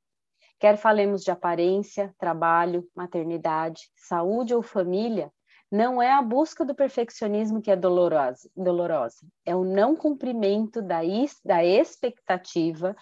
[0.64, 5.30] Quer falemos de aparência, trabalho, maternidade, saúde ou família,
[5.70, 9.28] não é a busca do perfeccionismo que é dolorosa, dolorosa.
[9.46, 11.02] é o não cumprimento da,
[11.44, 12.96] da expectativa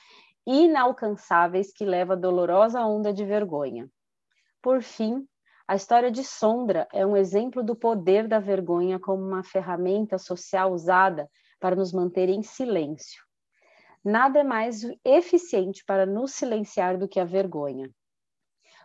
[0.43, 3.88] inalcançáveis que leva a dolorosa onda de vergonha.
[4.60, 5.24] Por fim,
[5.67, 10.74] a história de Sondra é um exemplo do poder da vergonha como uma ferramenta social
[10.74, 13.24] usada para nos manter em silêncio
[14.04, 17.90] nada é mais eficiente para nos silenciar do que a vergonha.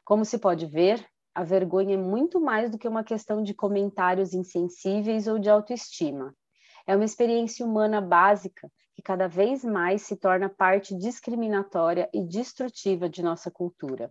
[0.04, 4.32] Como se pode ver, a vergonha é muito mais do que uma questão de comentários
[4.32, 6.34] insensíveis ou de autoestima.
[6.86, 13.08] É uma experiência humana básica que cada vez mais se torna parte discriminatória e destrutiva
[13.08, 14.10] de nossa cultura.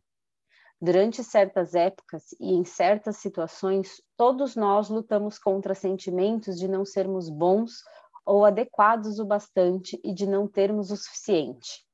[0.79, 7.29] Durante certas épocas e em certas situações, todos nós lutamos contra sentimentos de não sermos
[7.29, 7.81] bons
[8.25, 11.85] ou adequados o bastante e de não termos o suficiente.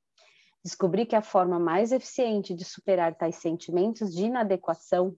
[0.63, 5.15] Descobri que a forma mais eficiente de superar tais sentimentos de inadequação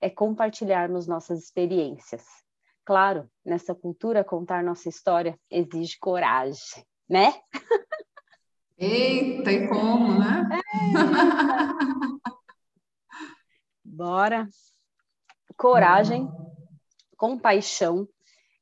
[0.00, 2.24] é compartilharmos nossas experiências.
[2.84, 7.34] Claro, nessa cultura, contar nossa história exige coragem, né?
[8.76, 10.48] Eita, e como, né?
[10.52, 10.60] É.
[13.84, 14.48] Bora.
[15.56, 16.28] Coragem,
[17.16, 18.08] compaixão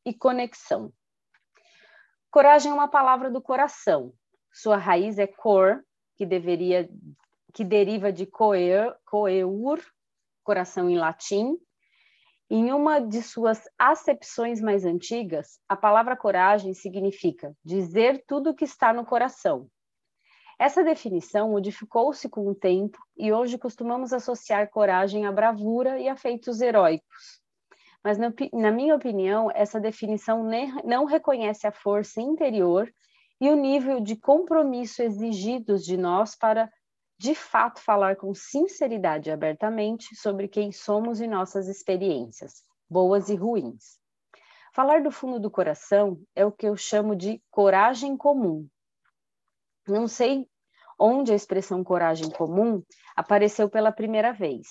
[0.04, 0.92] e conexão.
[2.32, 4.12] Coragem é uma palavra do coração.
[4.52, 5.84] Sua raiz é cor,
[6.16, 6.88] que deveria
[7.54, 9.78] que deriva de coeur, coeur,
[10.42, 11.58] coração em latim.
[12.50, 18.64] Em uma de suas acepções mais antigas, a palavra coragem significa dizer tudo o que
[18.64, 19.68] está no coração,
[20.62, 26.14] essa definição modificou-se com o tempo e hoje costumamos associar coragem à bravura e a
[26.14, 27.41] feitos heróicos.
[28.04, 30.44] Mas, na, minha opinião, essa definição
[30.84, 32.92] não reconhece a força interior
[33.40, 36.72] e o nível de compromisso exigidos de nós para,
[37.18, 43.36] de fato, falar com sinceridade e abertamente sobre quem somos e nossas experiências, boas e
[43.36, 44.00] ruins.
[44.74, 48.66] Falar do fundo do coração é o que eu chamo de coragem comum.
[49.86, 50.48] Não sei
[50.98, 52.82] onde a expressão coragem comum
[53.16, 54.68] apareceu pela primeira vez,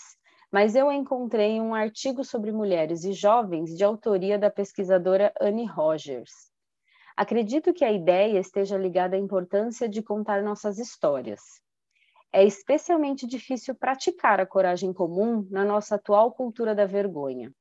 [0.51, 6.51] mas eu encontrei um artigo sobre mulheres e jovens de autoria da pesquisadora Anne Rogers.
[7.15, 11.41] Acredito que a ideia esteja ligada à importância de contar nossas histórias.
[12.33, 17.53] É especialmente difícil praticar a coragem comum na nossa atual cultura da vergonha,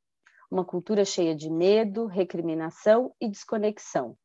[0.50, 4.16] uma cultura cheia de medo, recriminação e desconexão.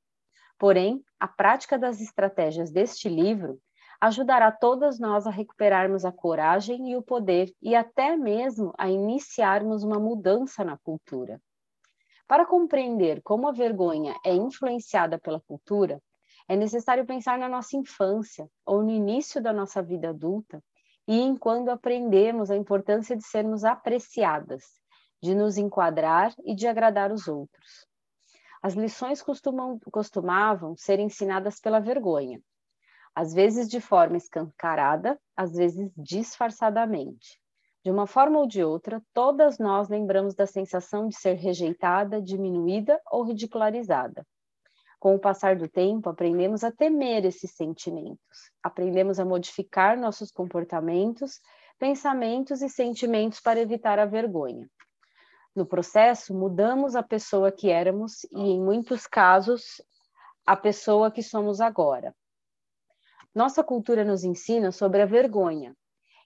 [0.57, 3.59] Porém, a prática das estratégias deste livro
[4.05, 9.83] ajudará todas nós a recuperarmos a coragem e o poder e até mesmo a iniciarmos
[9.83, 11.41] uma mudança na cultura.
[12.27, 15.99] Para compreender como a vergonha é influenciada pela cultura,
[16.47, 20.63] é necessário pensar na nossa infância ou no início da nossa vida adulta
[21.07, 24.63] e em quando aprendemos a importância de sermos apreciadas,
[25.21, 27.87] de nos enquadrar e de agradar os outros.
[28.61, 32.39] As lições costumam, costumavam ser ensinadas pela vergonha,
[33.15, 37.39] às vezes de forma escancarada, às vezes disfarçadamente.
[37.83, 42.99] De uma forma ou de outra, todas nós lembramos da sensação de ser rejeitada, diminuída
[43.09, 44.25] ou ridicularizada.
[44.99, 51.39] Com o passar do tempo, aprendemos a temer esses sentimentos, aprendemos a modificar nossos comportamentos,
[51.77, 54.67] pensamentos e sentimentos para evitar a vergonha.
[55.55, 59.81] No processo, mudamos a pessoa que éramos e, em muitos casos,
[60.45, 62.13] a pessoa que somos agora.
[63.35, 65.75] Nossa cultura nos ensina sobre a vergonha,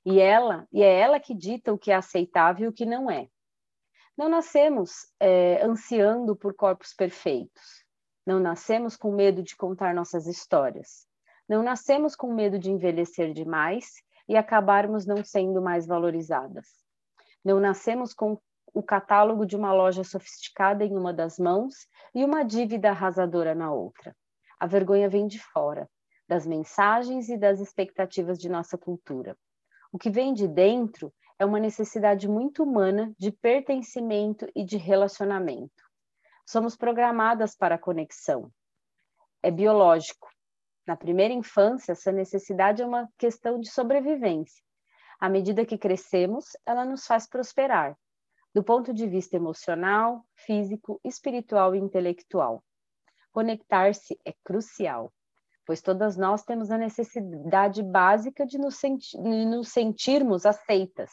[0.06, 3.10] e ela e é ela que dita o que é aceitável e o que não
[3.10, 3.28] é.
[4.16, 7.84] Não nascemos é, ansiando por corpos perfeitos.
[8.26, 11.08] Não nascemos com medo de contar nossas histórias.
[11.48, 13.88] Não nascemos com medo de envelhecer demais
[14.28, 16.68] e acabarmos não sendo mais valorizadas.
[17.44, 18.38] Não nascemos com
[18.72, 23.74] o catálogo de uma loja sofisticada em uma das mãos e uma dívida arrasadora na
[23.74, 24.16] outra.
[24.60, 25.90] A vergonha vem de fora,
[26.30, 29.36] das mensagens e das expectativas de nossa cultura.
[29.92, 35.84] O que vem de dentro é uma necessidade muito humana de pertencimento e de relacionamento.
[36.46, 38.52] Somos programadas para a conexão.
[39.42, 40.30] É biológico.
[40.86, 44.64] Na primeira infância, essa necessidade é uma questão de sobrevivência.
[45.20, 47.98] À medida que crescemos, ela nos faz prosperar,
[48.54, 52.64] do ponto de vista emocional, físico, espiritual e intelectual.
[53.32, 55.12] Conectar-se é crucial
[55.70, 61.12] pois todas nós temos a necessidade básica de nos, senti de nos sentirmos aceitas,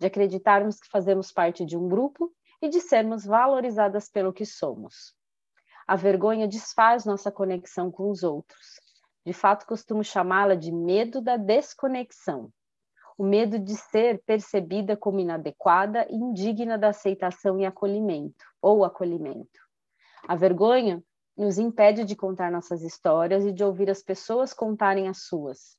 [0.00, 2.28] de acreditarmos que fazemos parte de um grupo
[2.60, 5.14] e de sermos valorizadas pelo que somos.
[5.86, 8.80] A vergonha desfaz nossa conexão com os outros.
[9.24, 12.50] De fato, costumo chamá-la de medo da desconexão.
[13.16, 19.60] O medo de ser percebida como inadequada e indigna da aceitação e acolhimento, ou acolhimento.
[20.26, 21.00] A vergonha
[21.36, 25.76] nos impede de contar nossas histórias e de ouvir as pessoas contarem as suas.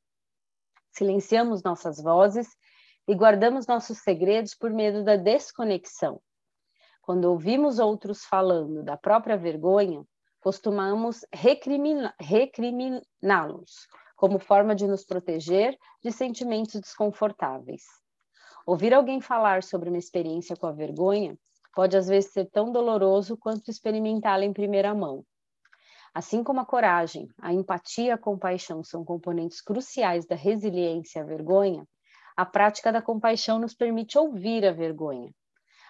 [0.91, 2.47] Silenciamos nossas vozes
[3.07, 6.21] e guardamos nossos segredos por medo da desconexão.
[7.01, 10.05] Quando ouvimos outros falando da própria vergonha,
[10.39, 17.83] costumamos recriminá-los, como forma de nos proteger de sentimentos desconfortáveis.
[18.65, 21.37] Ouvir alguém falar sobre uma experiência com a vergonha
[21.75, 25.25] pode às vezes ser tão doloroso quanto experimentá-la em primeira mão.
[26.13, 31.25] Assim como a coragem, a empatia e a compaixão são componentes cruciais da resiliência à
[31.25, 31.87] vergonha,
[32.37, 35.31] a prática da compaixão nos permite ouvir a vergonha.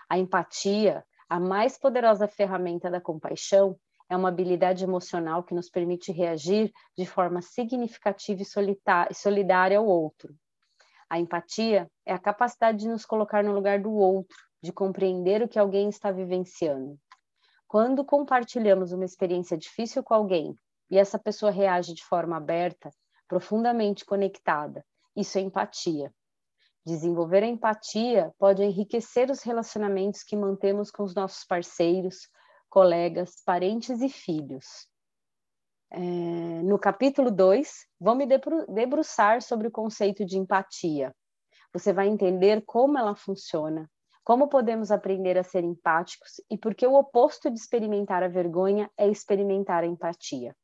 [0.10, 3.78] A empatia, a mais poderosa ferramenta da compaixão,
[4.10, 10.34] é uma habilidade emocional que nos permite reagir de forma significativa e solidária ao outro.
[11.10, 15.48] A empatia é a capacidade de nos colocar no lugar do outro, de compreender o
[15.48, 16.98] que alguém está vivenciando.
[17.74, 20.56] Quando compartilhamos uma experiência difícil com alguém
[20.92, 22.92] e essa pessoa reage de forma aberta,
[23.28, 26.14] profundamente conectada, isso é empatia.
[26.86, 32.30] Desenvolver a empatia pode enriquecer os relacionamentos que mantemos com os nossos parceiros,
[32.70, 34.88] colegas, parentes e filhos.
[35.90, 38.28] É, no capítulo 2, vou me
[38.70, 41.12] debruçar sobre o conceito de empatia.
[41.74, 43.90] Você vai entender como ela funciona,
[44.24, 48.90] como podemos aprender a ser empáticos e por que o oposto de experimentar a vergonha
[48.98, 50.56] é experimentar a empatia.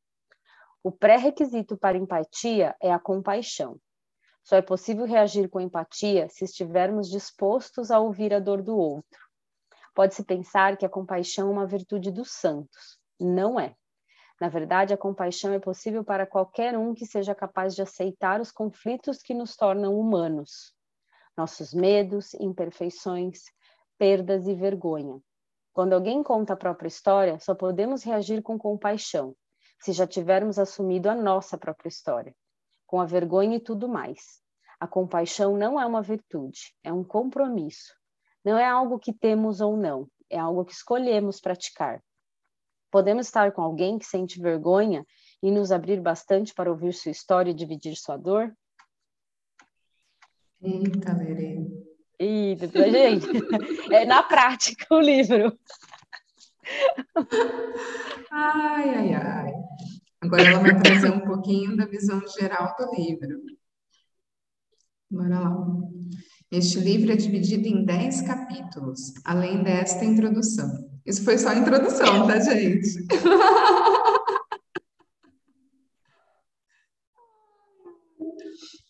[0.82, 3.78] O pré-requisito para empatia é a compaixão.
[4.42, 9.20] Só é possível reagir com empatia se estivermos dispostos a ouvir a dor do outro.
[9.94, 12.98] Pode-se pensar que a compaixão é uma virtude dos santos.
[13.20, 13.74] Não é.
[14.40, 18.50] Na verdade, a compaixão é possível para qualquer um que seja capaz de aceitar os
[18.50, 20.74] conflitos que nos tornam humanos
[21.40, 23.44] nossos medos, imperfeições,
[23.96, 25.18] perdas e vergonha.
[25.72, 29.34] Quando alguém conta a própria história, só podemos reagir com compaixão,
[29.80, 32.34] se já tivermos assumido a nossa própria história,
[32.86, 34.42] com a vergonha e tudo mais.
[34.78, 37.94] A compaixão não é uma virtude, é um compromisso.
[38.44, 42.02] Não é algo que temos ou não, é algo que escolhemos praticar.
[42.90, 45.06] Podemos estar com alguém que sente vergonha
[45.42, 48.54] e nos abrir bastante para ouvir sua história e dividir sua dor?
[50.62, 51.66] Eita, Lerê.
[52.18, 53.26] Eita, gente.
[53.92, 55.58] É na prática o livro.
[58.30, 59.52] Ai, ai, ai.
[60.20, 63.42] Agora ela vai trazer um pouquinho da visão geral do livro.
[65.10, 65.56] Bora lá.
[66.50, 70.68] Este livro é dividido em 10 capítulos, além desta introdução.
[71.06, 73.06] Isso foi só a introdução, tá, gente?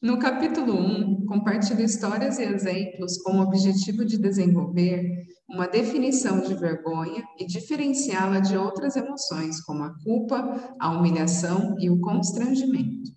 [0.02, 5.04] No capítulo 1, compartilho histórias e exemplos com o objetivo de desenvolver
[5.46, 11.90] uma definição de vergonha e diferenciá-la de outras emoções, como a culpa, a humilhação e
[11.90, 13.10] o constrangimento.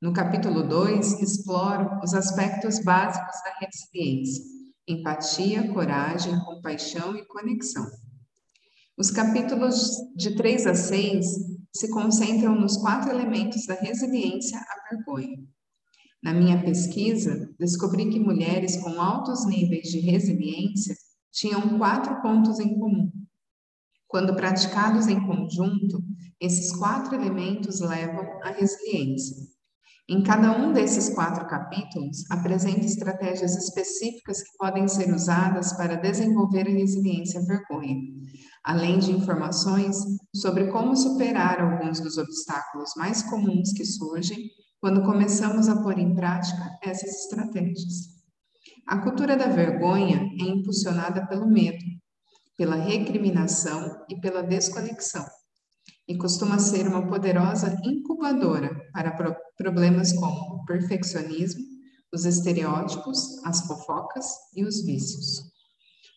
[0.00, 4.42] No capítulo 2, exploro os aspectos básicos da resiliência:
[4.88, 7.86] empatia, coragem, compaixão e conexão.
[8.96, 11.26] Os capítulos de 3 a 6
[11.74, 15.46] se concentram nos quatro elementos da resiliência à vergonha
[16.22, 20.96] na minha pesquisa, descobri que mulheres com altos níveis de resiliência
[21.32, 23.12] tinham quatro pontos em comum.
[24.08, 26.02] Quando praticados em conjunto,
[26.40, 29.36] esses quatro elementos levam à resiliência.
[30.08, 36.68] Em cada um desses quatro capítulos, apresenta estratégias específicas que podem ser usadas para desenvolver
[36.68, 37.96] a resiliência à vergonha,
[38.62, 39.96] além de informações
[40.34, 44.48] sobre como superar alguns dos obstáculos mais comuns que surgem
[44.80, 48.16] quando começamos a pôr em prática essas estratégias.
[48.86, 51.84] A cultura da vergonha é impulsionada pelo medo,
[52.56, 55.26] pela recriminação e pela desconexão,
[56.08, 61.64] e costuma ser uma poderosa incubadora para pro problemas como o perfeccionismo,
[62.12, 65.50] os estereótipos, as fofocas e os vícios.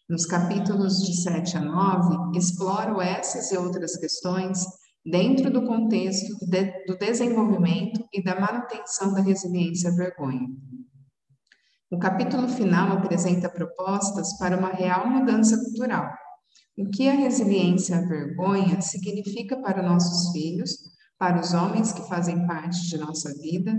[0.09, 4.65] Nos capítulos de 7 a 9, exploro essas e outras questões
[5.05, 10.47] dentro do contexto de, do desenvolvimento e da manutenção da resiliência à vergonha.
[11.91, 16.07] O capítulo final apresenta propostas para uma real mudança cultural.
[16.77, 20.71] O que a resiliência à vergonha significa para nossos filhos,
[21.17, 23.73] para os homens que fazem parte de nossa vida,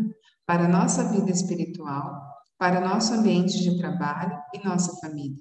[0.45, 2.21] para nossa vida espiritual,
[2.59, 5.39] para nosso ambiente de trabalho e nossa família.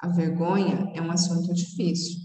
[0.00, 2.16] A vergonha é um assunto difícil,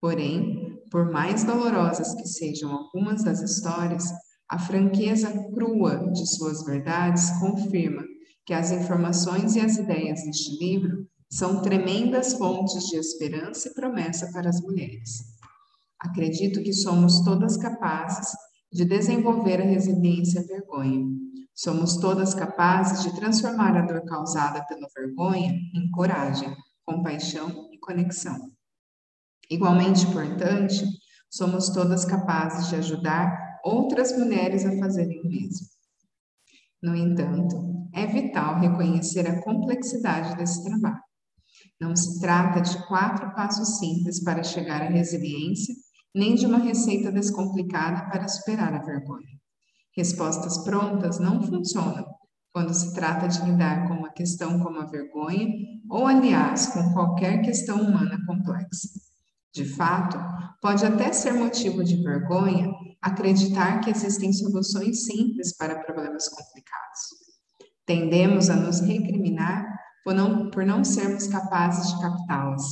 [0.00, 0.55] porém,
[0.90, 4.04] por mais dolorosas que sejam algumas das histórias,
[4.48, 8.04] a franqueza crua de suas verdades confirma
[8.44, 14.30] que as informações e as ideias deste livro são tremendas fontes de esperança e promessa
[14.32, 15.24] para as mulheres.
[15.98, 18.28] Acredito que somos todas capazes
[18.72, 21.04] de desenvolver a resiliência à vergonha.
[21.54, 28.55] Somos todas capazes de transformar a dor causada pela vergonha em coragem, compaixão e conexão.
[29.50, 30.84] Igualmente importante,
[31.30, 35.66] somos todas capazes de ajudar outras mulheres a fazerem o mesmo.
[36.82, 41.02] No entanto, é vital reconhecer a complexidade desse trabalho.
[41.80, 45.74] Não se trata de quatro passos simples para chegar à resiliência
[46.14, 49.36] nem de uma receita descomplicada para superar a vergonha.
[49.94, 52.06] Respostas prontas não funcionam
[52.52, 55.46] quando se trata de lidar com uma questão como a vergonha
[55.90, 59.05] ou, aliás, com qualquer questão humana complexa.
[59.56, 60.18] De fato,
[60.60, 67.00] pode até ser motivo de vergonha acreditar que existem soluções simples para problemas complicados.
[67.86, 69.64] Tendemos a nos recriminar
[70.04, 72.64] por não, por não sermos capazes de captá-las.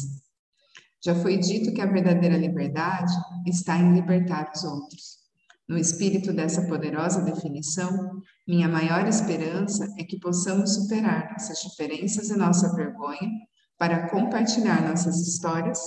[1.02, 3.14] Já foi dito que a verdadeira liberdade
[3.46, 5.24] está em libertar os outros.
[5.66, 12.36] No espírito dessa poderosa definição, minha maior esperança é que possamos superar nossas diferenças e
[12.36, 13.30] nossa vergonha
[13.78, 15.78] para compartilhar nossas histórias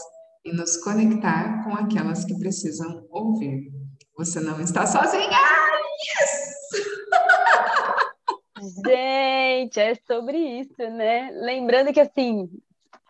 [0.48, 3.70] e nos conectar com aquelas que precisam ouvir.
[4.18, 5.38] Você não está sozinha!
[6.00, 6.58] Yes!
[8.86, 11.32] Gente, é sobre isso, né?
[11.34, 12.50] Lembrando que, assim,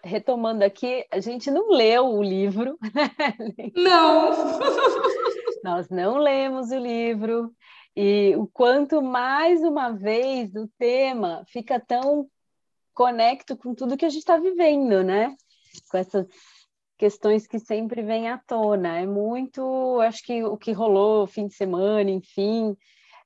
[0.03, 2.77] retomando aqui, a gente não leu o livro.
[2.93, 3.71] Né?
[3.75, 4.31] Não!
[5.63, 7.53] Nós não lemos o livro.
[7.95, 12.27] E o quanto mais uma vez o tema fica tão
[12.93, 15.35] conecto com tudo que a gente está vivendo, né?
[15.89, 16.25] Com essas
[16.97, 18.99] questões que sempre vêm à tona.
[18.99, 22.75] É muito, acho que o que rolou fim de semana, enfim,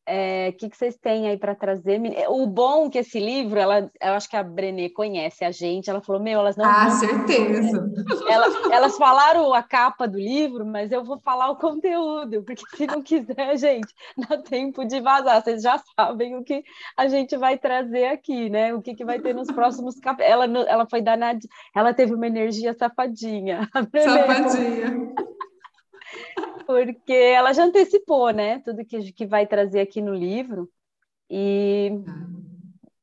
[0.07, 2.01] é, o que, que, vocês têm aí para trazer?
[2.29, 6.01] O bom que esse livro, ela, eu acho que a Brené conhece a gente, ela
[6.01, 6.65] falou, meu, elas não.
[6.65, 7.89] Ah, certeza!
[8.31, 12.87] Elas, elas falaram a capa do livro, mas eu vou falar o conteúdo, porque se
[12.87, 15.41] não quiser, gente, dá tempo de vazar.
[15.41, 16.63] Vocês já sabem o que
[16.95, 18.73] a gente vai trazer aqui, né?
[18.73, 20.31] O que, que vai ter nos próximos capítulos.
[20.31, 21.39] Ela, ela foi danada,
[21.75, 23.69] ela teve uma energia safadinha.
[23.73, 25.13] Safadinha
[26.71, 28.59] porque ela já antecipou, né?
[28.59, 30.69] Tudo que, que vai trazer aqui no livro.
[31.29, 31.91] E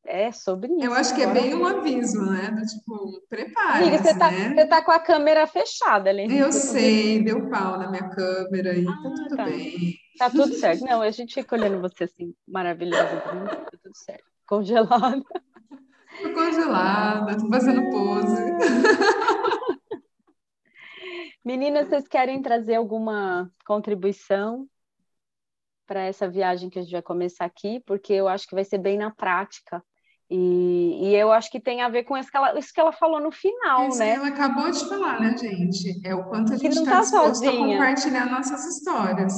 [0.08, 0.86] é sobre isso.
[0.86, 2.50] Eu acho que é bem um aviso, né?
[2.50, 3.90] Do tipo, prepare.
[3.90, 4.54] Você tá, né?
[4.54, 6.38] você tá com a câmera fechada, Lene.
[6.38, 9.44] Eu sei, deu pau na minha câmera e tá ah, tá tudo tá.
[9.44, 9.94] bem.
[10.18, 10.84] Tá tudo certo.
[10.84, 14.24] Não, a gente fica olhando você assim, maravilhosa, tá tudo certo.
[14.46, 15.22] Congelada.
[16.22, 18.42] Tô congelada, tô fazendo pose.
[21.49, 24.68] Meninas, vocês querem trazer alguma contribuição
[25.86, 27.82] para essa viagem que a gente vai começar aqui?
[27.86, 29.82] Porque eu acho que vai ser bem na prática.
[30.28, 32.92] E, e eu acho que tem a ver com isso que ela, isso que ela
[32.92, 34.11] falou no final, isso né?
[34.11, 36.07] Ela acabou de falar, né, gente?
[36.07, 37.51] É o quanto a gente está tá disposto sozinha.
[37.51, 39.32] a compartilhar nossas histórias.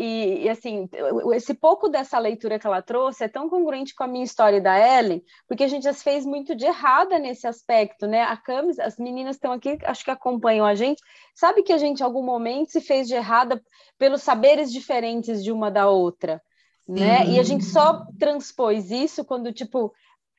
[0.00, 0.88] E, e, assim,
[1.34, 4.78] esse pouco dessa leitura que ela trouxe é tão congruente com a minha história da
[4.78, 8.22] Ellen, porque a gente já fez muito de errada nesse aspecto, né?
[8.22, 11.02] A Camis, as meninas estão aqui, acho que acompanham a gente,
[11.34, 13.60] sabe que a gente em algum momento se fez de errada
[13.98, 16.40] pelos saberes diferentes de uma da outra,
[16.86, 17.26] né?
[17.26, 19.92] E a gente só transpôs isso quando, tipo,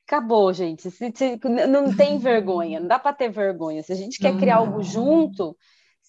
[0.08, 0.90] acabou, gente.
[0.90, 3.84] Se, se, não tem vergonha, não dá para ter vergonha.
[3.84, 5.54] Se a gente quer criar algo junto,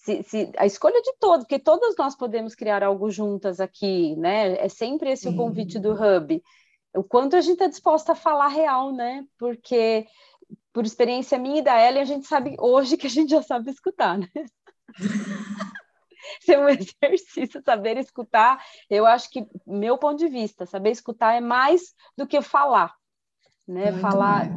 [0.01, 4.57] se, se, a escolha de todos, porque todas nós podemos criar algo juntas aqui, né?
[4.57, 6.43] É sempre esse o convite do Hub.
[6.95, 9.23] O quanto a gente está disposta a falar real, né?
[9.37, 10.07] Porque,
[10.73, 13.69] por experiência minha e da Ellen, a gente sabe hoje que a gente já sabe
[13.69, 14.27] escutar, né?
[16.41, 21.41] Ser um exercício, saber escutar, eu acho que, meu ponto de vista, saber escutar é
[21.41, 22.95] mais do que falar,
[23.67, 23.91] né?
[23.91, 24.49] Muito falar,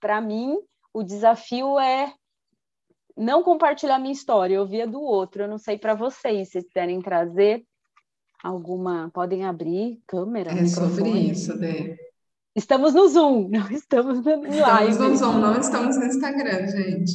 [0.00, 0.58] para mim,
[0.92, 2.14] o desafio é
[3.16, 5.42] não compartilhar minha história, eu via do outro.
[5.42, 7.64] Eu não sei para vocês, se quiserem trazer
[8.42, 10.52] alguma, podem abrir câmera.
[10.52, 11.96] É sobre isso, Dê.
[12.54, 14.92] Estamos no Zoom, não estamos no live.
[14.92, 17.12] Estamos no Zoom, não estamos no Instagram, gente.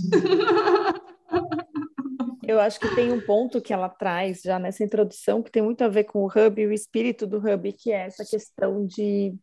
[2.45, 5.83] Eu acho que tem um ponto que ela traz já nessa introdução que tem muito
[5.83, 9.35] a ver com o Hub e o espírito do Hub, que é essa questão de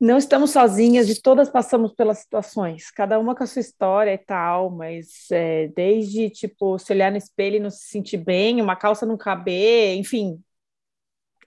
[0.00, 4.18] não estamos sozinhas e todas passamos pelas situações, cada uma com a sua história e
[4.18, 8.76] tal, mas é, desde, tipo, se olhar no espelho e não se sentir bem, uma
[8.76, 10.40] calça não caber, enfim,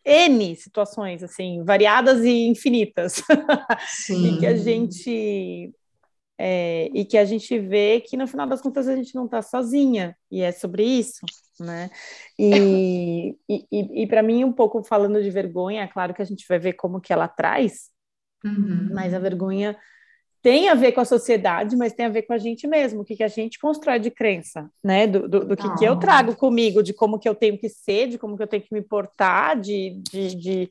[0.04, 3.22] N situações, assim, variadas e infinitas,
[4.10, 5.74] e que a gente...
[6.44, 9.44] É, e que a gente vê que no final das contas a gente não está
[9.44, 11.22] sozinha, e é sobre isso,
[11.60, 11.92] né?
[12.38, 16.26] E, e, e, e para mim, um pouco falando de vergonha, é claro que a
[16.26, 17.92] gente vai ver como que ela traz,
[18.44, 18.90] Uhum.
[18.92, 19.78] Mas a vergonha
[20.42, 23.06] tem a ver com a sociedade, mas tem a ver com a gente mesmo, o
[23.06, 25.06] que, que a gente constrói de crença, né?
[25.06, 28.08] Do, do, do que, que eu trago comigo, de como que eu tenho que ser,
[28.08, 30.70] de como que eu tenho que me portar, de, de, de,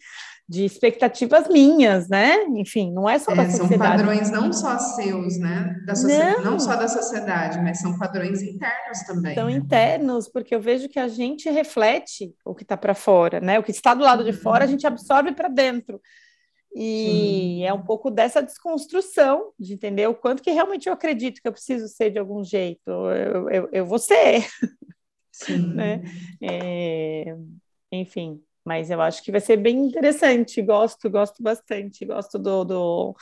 [0.49, 2.43] de expectativas minhas, né?
[2.57, 3.69] Enfim, não é só é, da sociedade.
[3.71, 5.77] São padrões não só seus, né?
[5.87, 5.95] Da
[6.43, 6.53] não.
[6.53, 9.37] não só da sociedade, mas são padrões internos também.
[9.37, 9.53] São né?
[9.53, 13.57] internos, porque eu vejo que a gente reflete o que está para fora, né?
[13.61, 14.31] O que está do lado uhum.
[14.31, 16.01] de fora, a gente absorve para dentro.
[16.75, 17.65] E Sim.
[17.65, 21.53] é um pouco dessa desconstrução de entender o quanto que realmente eu acredito que eu
[21.53, 22.89] preciso ser de algum jeito.
[22.89, 24.47] Eu, eu, eu vou ser.
[25.33, 25.67] Sim.
[25.75, 26.01] né?
[26.41, 27.37] É,
[27.91, 30.63] enfim, mas eu acho que vai ser bem interessante.
[30.63, 32.05] Gosto, gosto bastante.
[32.05, 33.17] Gosto do, do,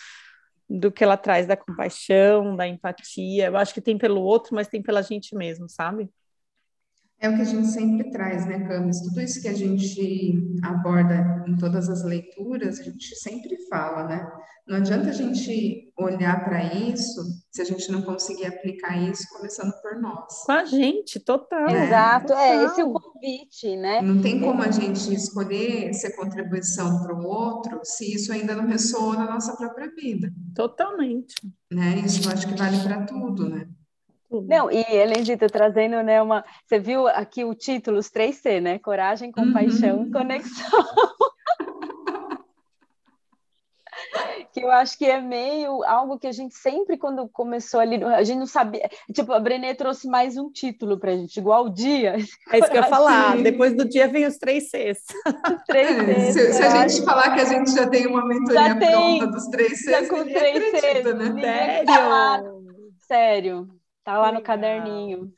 [0.69, 3.47] do que ela traz da compaixão, da empatia.
[3.47, 6.11] Eu acho que tem pelo outro, mas tem pela gente mesmo, sabe?
[7.21, 9.01] É o que a gente sempre traz, né, Camis?
[9.01, 14.31] Tudo isso que a gente aborda em todas as leituras, a gente sempre fala, né?
[14.69, 19.73] Não adianta a gente olhar para isso se a gente não conseguir aplicar isso começando
[19.81, 20.45] por nós.
[20.45, 21.69] Com a gente, total.
[21.69, 22.43] Exato, total.
[22.43, 24.03] é esse é o convite, né?
[24.03, 28.67] Não tem como a gente escolher ser contribuição para o outro se isso ainda não
[28.67, 30.31] ressoa na nossa própria vida.
[30.55, 31.35] Totalmente.
[31.73, 32.01] Né?
[32.05, 33.67] Isso eu acho que vale para tudo, né?
[34.31, 36.45] Não, e Elendita, trazendo, né, uma...
[36.67, 38.79] Você viu aqui o título, os três C, né?
[38.79, 40.11] Coragem, compaixão uhum.
[40.11, 40.69] conexão.
[44.53, 48.23] que eu acho que é meio algo que a gente sempre, quando começou ali, a
[48.23, 48.89] gente não sabia.
[49.13, 52.17] Tipo, a Brené trouxe mais um título para a gente, igual o dia.
[52.51, 53.37] É isso que eu ia falar.
[53.39, 55.05] Depois do dia vem os três Cs.
[55.27, 56.33] Os três Cs.
[56.39, 59.31] Se, se a gente falar que a gente já tem uma mentoria já pronta tem,
[59.31, 61.85] dos três Cs, já com três acredita, Cs, né?
[61.87, 62.59] Sério?
[63.07, 63.78] Sério.
[64.09, 65.31] Tá lá no caderninho.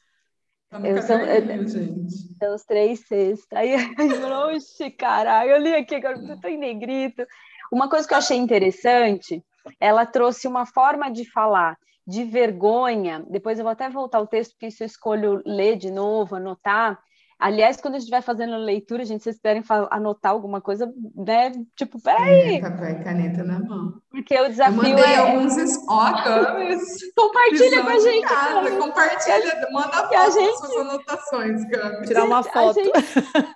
[0.70, 2.36] Tá no eu caderninho, sou, gente.
[2.38, 3.44] São os três Cs.
[3.52, 7.26] Aí eu oxe, caralho, eu li aqui, agora eu tô em negrito.
[7.72, 9.44] Uma coisa que eu achei interessante,
[9.80, 13.26] ela trouxe uma forma de falar de vergonha.
[13.28, 16.96] Depois eu vou até voltar ao texto, porque isso eu escolho ler de novo, anotar
[17.40, 21.50] Aliás, quando a gente vai fazendo leitura, gente, vocês querem anotar alguma coisa, né?
[21.74, 22.56] Tipo, peraí.
[22.56, 23.94] É, papel e caneta na mão.
[24.10, 25.16] Porque o desafio Eu mandei é...
[25.16, 27.14] alguns spots.
[27.16, 28.28] Compartilha com a gente.
[28.28, 30.58] Casa, compartilha, manda foto gente...
[30.58, 32.06] suas anotações, Cami.
[32.06, 32.78] Tirar uma foto.
[32.78, 32.92] A gente,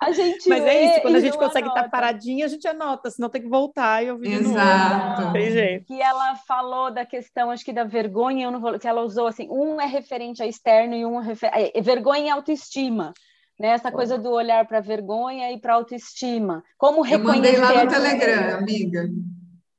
[0.01, 3.11] a gente Mas é isso, quando a gente consegue estar tá paradinha, a gente anota,
[3.11, 5.31] senão tem que voltar e ouvir Exato.
[5.31, 5.85] Tem jeito.
[5.85, 9.27] Que ela falou da questão, acho que da vergonha, eu não vou, que ela usou
[9.27, 11.51] assim, um é referente a externo e um é, refer...
[11.53, 13.13] é vergonha e autoestima
[13.59, 13.69] né?
[13.69, 16.63] Essa coisa do olhar para a vergonha e para a autoestima.
[16.77, 17.55] Como reconhecer...
[17.55, 19.09] Eu mandei lá no Telegram, amiga.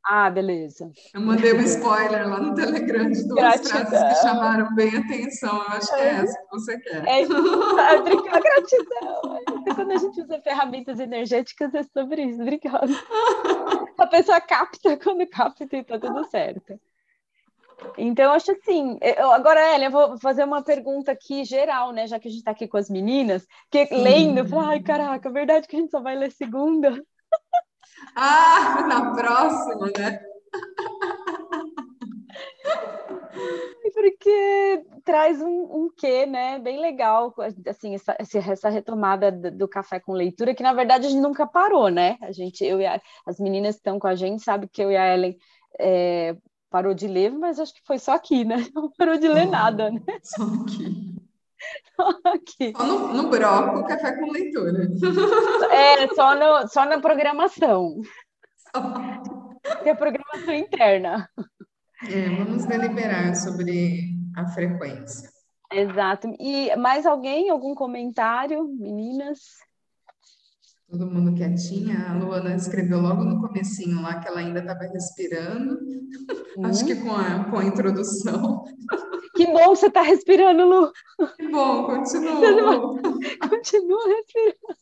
[0.09, 0.89] Ah, beleza.
[1.13, 3.87] Eu mandei um spoiler lá no Telegram de duas Gratidão.
[3.87, 5.57] frases que chamaram bem atenção.
[5.57, 7.05] Eu acho que é essa que você quer.
[7.09, 7.23] É,
[7.97, 9.75] é brincar, gratidão.
[9.75, 12.41] Quando a gente usa ferramentas energéticas, é sobre isso.
[12.41, 12.87] Obrigada.
[13.99, 16.79] A pessoa capta quando capta e tá tudo certo.
[17.99, 18.99] Então, acho assim.
[19.01, 22.07] Eu, agora, Ellen, eu vou fazer uma pergunta aqui geral, né?
[22.07, 25.29] Já que a gente está aqui com as meninas, que lendo, eu falei, ai, caraca,
[25.29, 26.91] é verdade que a gente só vai ler segunda.
[28.15, 30.21] Ah, na próxima, né?
[33.95, 36.59] Porque traz um, um quê, né?
[36.59, 37.35] Bem legal,
[37.67, 41.89] assim, essa, essa retomada do café com leitura, que na verdade a gente nunca parou,
[41.89, 42.19] né?
[42.21, 44.97] A gente, eu a, as meninas que estão com a gente, sabe que eu e
[44.97, 45.39] a Ellen
[45.79, 46.37] é,
[46.71, 48.57] parou de ler, mas acho que foi só aqui, né?
[48.75, 50.03] Não parou de ler nada, né?
[50.23, 51.17] Só aqui.
[51.97, 52.73] Só aqui.
[52.77, 54.89] Só no, no broco, café com leitura.
[55.71, 58.03] É, só, no, só na programação.
[58.59, 59.83] Só.
[59.83, 61.29] Que é a programação interna.
[62.09, 65.31] É, vamos deliberar sobre a frequência.
[65.73, 66.29] Exato.
[66.39, 67.49] E mais alguém?
[67.49, 69.39] Algum comentário, meninas?
[70.89, 72.11] Todo mundo quietinha.
[72.11, 75.79] A Luana escreveu logo no comecinho lá que ela ainda estava respirando.
[76.57, 76.65] Hum.
[76.67, 78.65] Acho que com a, com a introdução.
[79.35, 80.93] Que bom você está respirando, Lu.
[81.37, 83.01] Que bom, continua.
[83.49, 84.77] Continua respirando.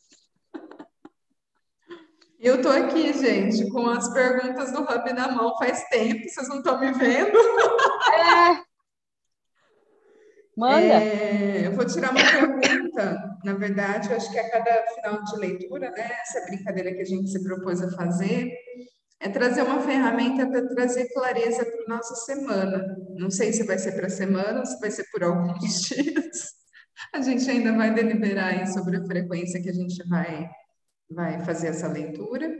[2.39, 6.57] Eu estou aqui, gente, com as perguntas do Hub na mão faz tempo, vocês não
[6.57, 7.35] estão me vendo?
[8.13, 8.63] É.
[10.55, 10.77] Manda.
[10.77, 12.84] É, eu vou tirar uma pergunta.
[13.43, 17.05] Na verdade, eu acho que a cada final de leitura, né, essa brincadeira que a
[17.05, 18.51] gente se propôs a fazer,
[19.19, 22.97] é trazer uma ferramenta para trazer clareza para a nossa semana.
[23.17, 26.53] Não sei se vai ser para a semana ou se vai ser por alguns dias.
[27.13, 30.49] A gente ainda vai deliberar aí sobre a frequência que a gente vai,
[31.09, 32.51] vai fazer essa leitura.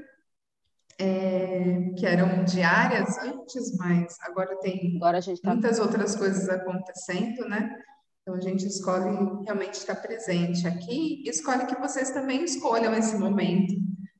[0.97, 5.51] É, que eram diárias antes, mas agora tem agora tá...
[5.51, 7.69] muitas outras coisas acontecendo, né?
[8.25, 13.15] Então a gente escolhe realmente estar presente aqui e escolhe que vocês também escolham esse
[13.17, 13.73] momento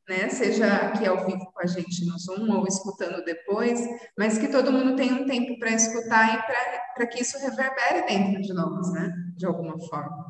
[0.07, 0.29] né?
[0.29, 3.79] Seja aqui ao vivo com a gente no Zoom ou escutando depois,
[4.17, 8.41] mas que todo mundo tenha um tempo para escutar e para que isso reverbere dentro
[8.41, 9.11] de nós, né?
[9.35, 10.25] De alguma forma.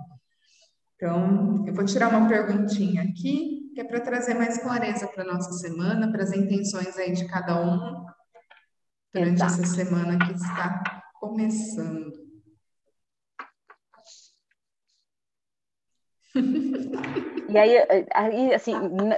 [0.96, 5.34] Então, eu vou tirar uma perguntinha aqui, que é para trazer mais clareza para a
[5.34, 8.06] nossa semana, para as intenções aí de cada um
[9.14, 9.62] durante Exato.
[9.62, 12.25] essa semana que está começando.
[17.48, 17.78] E aí,
[18.14, 18.74] aí, assim,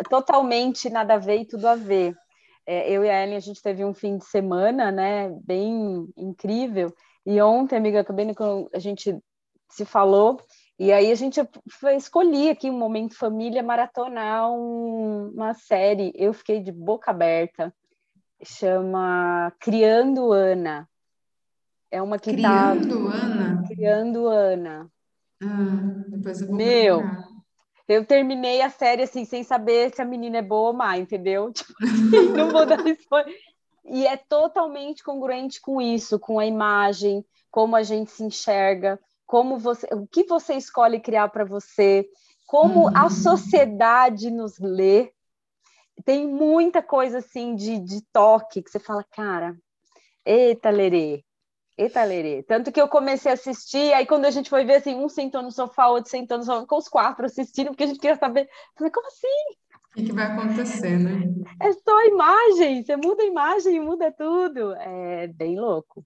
[0.09, 2.15] totalmente nada a ver e tudo a ver.
[2.65, 6.93] É, eu e a Ellen, a gente teve um fim de semana, né, bem incrível.
[7.25, 9.17] E ontem, amiga, acabei quando a gente
[9.69, 10.39] se falou,
[10.79, 11.41] E aí a gente
[11.95, 16.13] escolhi aqui um momento família maratonar um, uma série.
[16.15, 17.73] Eu fiquei de boca aberta.
[18.43, 20.87] Chama Criando Ana.
[21.89, 23.15] É uma que tá Criando tá...
[23.15, 23.63] Ana?
[23.67, 24.91] Criando Ana.
[25.41, 27.27] Ah, depois eu vou Meu, procurar.
[27.87, 31.51] eu terminei a série assim, sem saber se a menina é boa ou má, entendeu?
[31.53, 33.35] Tipo, assim, não vou dar spoiler.
[33.85, 39.57] E é totalmente congruente com isso, com a imagem, como a gente se enxerga, como
[39.57, 42.07] você, o que você escolhe criar para você,
[42.45, 42.97] como uhum.
[42.97, 45.11] a sociedade nos lê.
[46.03, 49.57] Tem muita coisa assim de, de toque que você fala, cara,
[50.25, 51.23] eita, lerê,
[51.77, 52.41] Eita, Lerê.
[52.41, 55.43] Tanto que eu comecei a assistir, aí quando a gente foi ver, assim, um sentou
[55.43, 58.49] no sofá, outro sentou no sofá, com os quatro assistindo, porque a gente queria saber.
[58.75, 59.27] falei, como assim?
[59.91, 61.33] O que, que, vai acontecer, né?
[61.61, 64.73] É só imagem, você muda a imagem e muda tudo.
[64.75, 66.03] É bem louco.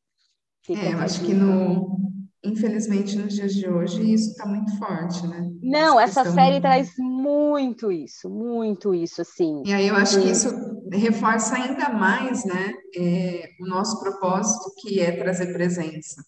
[0.62, 2.00] Fica é, eu acho que no,
[2.44, 5.50] infelizmente, nos dias de hoje, isso está muito forte, né?
[5.62, 9.62] Não, essa, essa série traz muito isso, muito isso, assim.
[9.66, 10.50] E aí eu acho que isso
[10.92, 16.22] reforça ainda mais, né, é, o nosso propósito, que é trazer presença.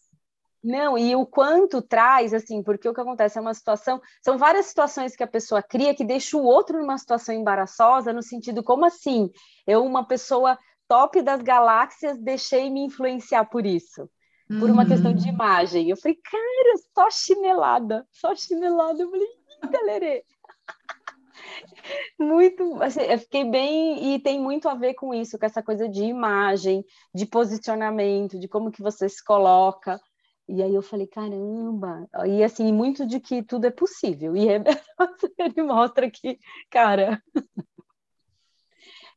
[0.63, 4.67] Não, e o quanto traz, assim, porque o que acontece é uma situação, são várias
[4.67, 8.85] situações que a pessoa cria que deixa o outro numa situação embaraçosa, no sentido, como
[8.85, 9.29] assim?
[9.67, 10.57] Eu, uma pessoa
[10.87, 14.09] top das galáxias, deixei me influenciar por isso
[14.47, 15.33] por uma questão de uhum.
[15.33, 15.89] imagem.
[15.89, 19.01] Eu falei, cara, só chinelada, só chinelada.
[19.01, 19.27] Eu falei,
[19.71, 20.23] galerê.
[22.19, 25.87] muito, assim, eu fiquei bem e tem muito a ver com isso, com essa coisa
[25.87, 29.99] de imagem, de posicionamento, de como que você se coloca.
[30.47, 34.35] E aí eu falei, caramba, e assim, muito de que tudo é possível.
[34.35, 34.61] E é,
[35.39, 36.37] ele mostra que,
[36.69, 37.21] cara.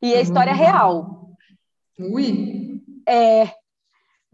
[0.00, 0.58] e a história uhum.
[0.58, 1.30] real.
[1.98, 2.82] Ui!
[3.08, 3.52] É,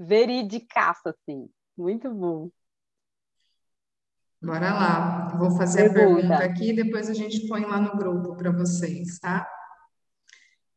[0.03, 1.49] veridicaça, assim.
[1.77, 2.51] Muito bom.
[4.43, 5.37] Bora lá.
[5.39, 6.01] Vou fazer pergunta.
[6.01, 9.49] a pergunta aqui e depois a gente põe lá no grupo para vocês, tá?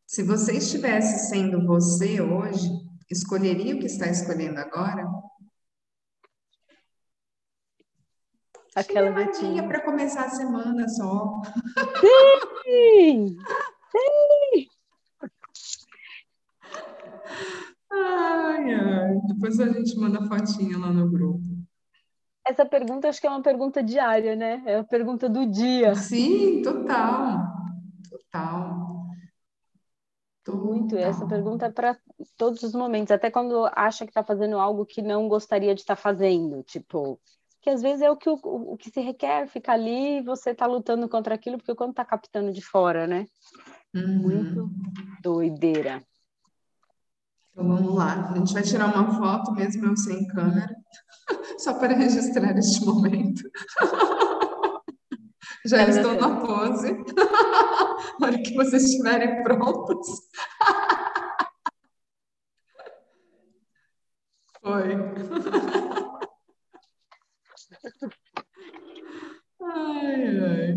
[0.05, 2.69] Se você estivesse sendo você hoje,
[3.09, 5.03] escolheria o que está escolhendo agora?
[8.75, 11.41] Aquela gatinha para começar a semana só.
[12.63, 13.35] Sim!
[13.91, 14.67] Sim!
[17.95, 19.21] Ai, ai.
[19.27, 21.43] Depois a gente manda fotinha lá no grupo.
[22.45, 24.61] Essa pergunta acho que é uma pergunta diária, né?
[24.65, 25.95] É a pergunta do dia.
[25.95, 27.39] Sim, total.
[28.09, 28.85] Total.
[30.43, 30.63] Total.
[30.63, 30.95] Muito.
[30.95, 31.97] Essa pergunta é para
[32.37, 35.95] todos os momentos, até quando acha que está fazendo algo que não gostaria de estar
[35.95, 36.61] tá fazendo.
[36.61, 37.19] Tipo,
[37.61, 40.51] que às vezes é o que, o, o que se requer, ficar ali e você
[40.51, 43.25] está lutando contra aquilo, porque quando está captando de fora, né?
[43.95, 44.21] Uhum.
[44.21, 44.69] Muito
[45.23, 46.03] doideira.
[47.55, 50.75] Então vamos lá, a gente vai tirar uma foto mesmo eu sem câmera,
[51.57, 53.43] só para registrar este momento.
[55.65, 56.91] Já estou na pose.
[58.19, 60.07] Na hora que vocês estiverem prontos.
[64.61, 64.95] Foi.
[69.61, 70.75] Ai, ai.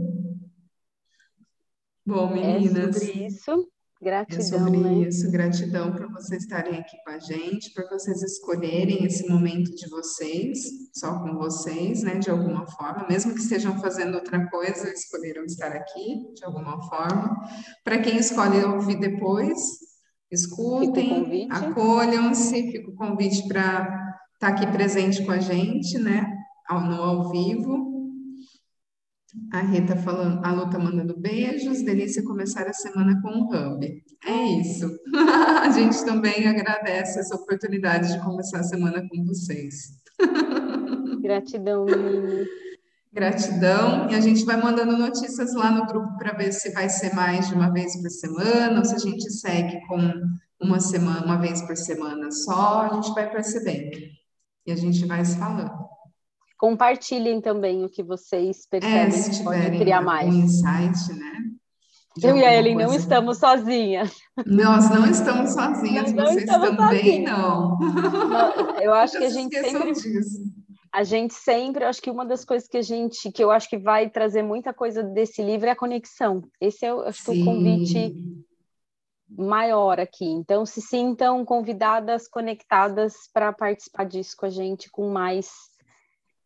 [2.06, 2.96] Bom, meninas.
[2.96, 3.68] É sobre isso.
[4.00, 5.08] Gratidão, é sobre né?
[5.08, 9.88] isso, gratidão por vocês estarem aqui com a gente, por vocês escolherem esse momento de
[9.90, 10.60] vocês,
[10.94, 15.72] só com vocês, né, de alguma forma, mesmo que estejam fazendo outra coisa, escolheram estar
[15.72, 17.36] aqui de alguma forma.
[17.82, 19.58] Para quem escolhe ouvir depois,
[20.30, 23.82] escutem, acolham-se, fica o convite para
[24.34, 26.24] estar tá aqui presente com a gente, né,
[26.70, 27.97] no ao vivo.
[29.52, 34.02] A Rita falando, a Lu tá mandando beijos, delícia começar a semana com o Hub.
[34.26, 34.90] É isso.
[35.62, 39.98] a gente também agradece essa oportunidade de começar a semana com vocês.
[41.20, 42.46] Gratidão, menina.
[43.12, 44.10] Gratidão.
[44.10, 47.48] E a gente vai mandando notícias lá no grupo para ver se vai ser mais
[47.48, 49.98] de uma vez por semana ou se a gente segue com
[50.60, 53.98] uma semana, uma vez por semana só, a gente vai percebendo.
[54.66, 55.70] E a gente vai se falando.
[56.58, 60.28] Compartilhem também o que vocês percebem é, se que criar mais.
[60.28, 61.32] Um insight, né?
[62.20, 64.10] Eu e a Ellen não estamos sozinhas.
[64.44, 67.30] Nós não estamos sozinhas, não vocês também sozinhas.
[67.30, 67.78] não.
[68.80, 69.92] Eu acho que a gente sempre.
[69.92, 70.38] Disso.
[70.92, 73.76] A gente sempre, acho que uma das coisas que a gente, que eu acho que
[73.76, 76.42] vai trazer muita coisa desse livro é a conexão.
[76.60, 78.16] Esse é, acho que, o convite
[79.28, 80.24] maior aqui.
[80.24, 85.50] Então, se sintam convidadas, conectadas para participar disso com a gente com mais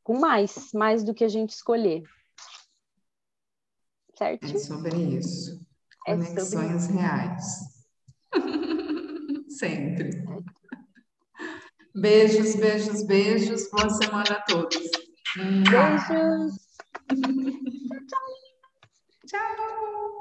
[0.02, 2.02] com mais, mais do que a gente escolher.
[4.16, 4.44] Certo?
[4.44, 5.60] É sobre isso.
[6.06, 6.98] É Conexões sobre...
[6.98, 7.44] reais.
[9.48, 10.10] Sempre.
[11.94, 13.70] Beijos, beijos, beijos.
[13.70, 14.90] Boa semana a todos.
[15.36, 16.56] Beijos.
[18.08, 18.32] tchau.
[19.26, 20.11] Tchau.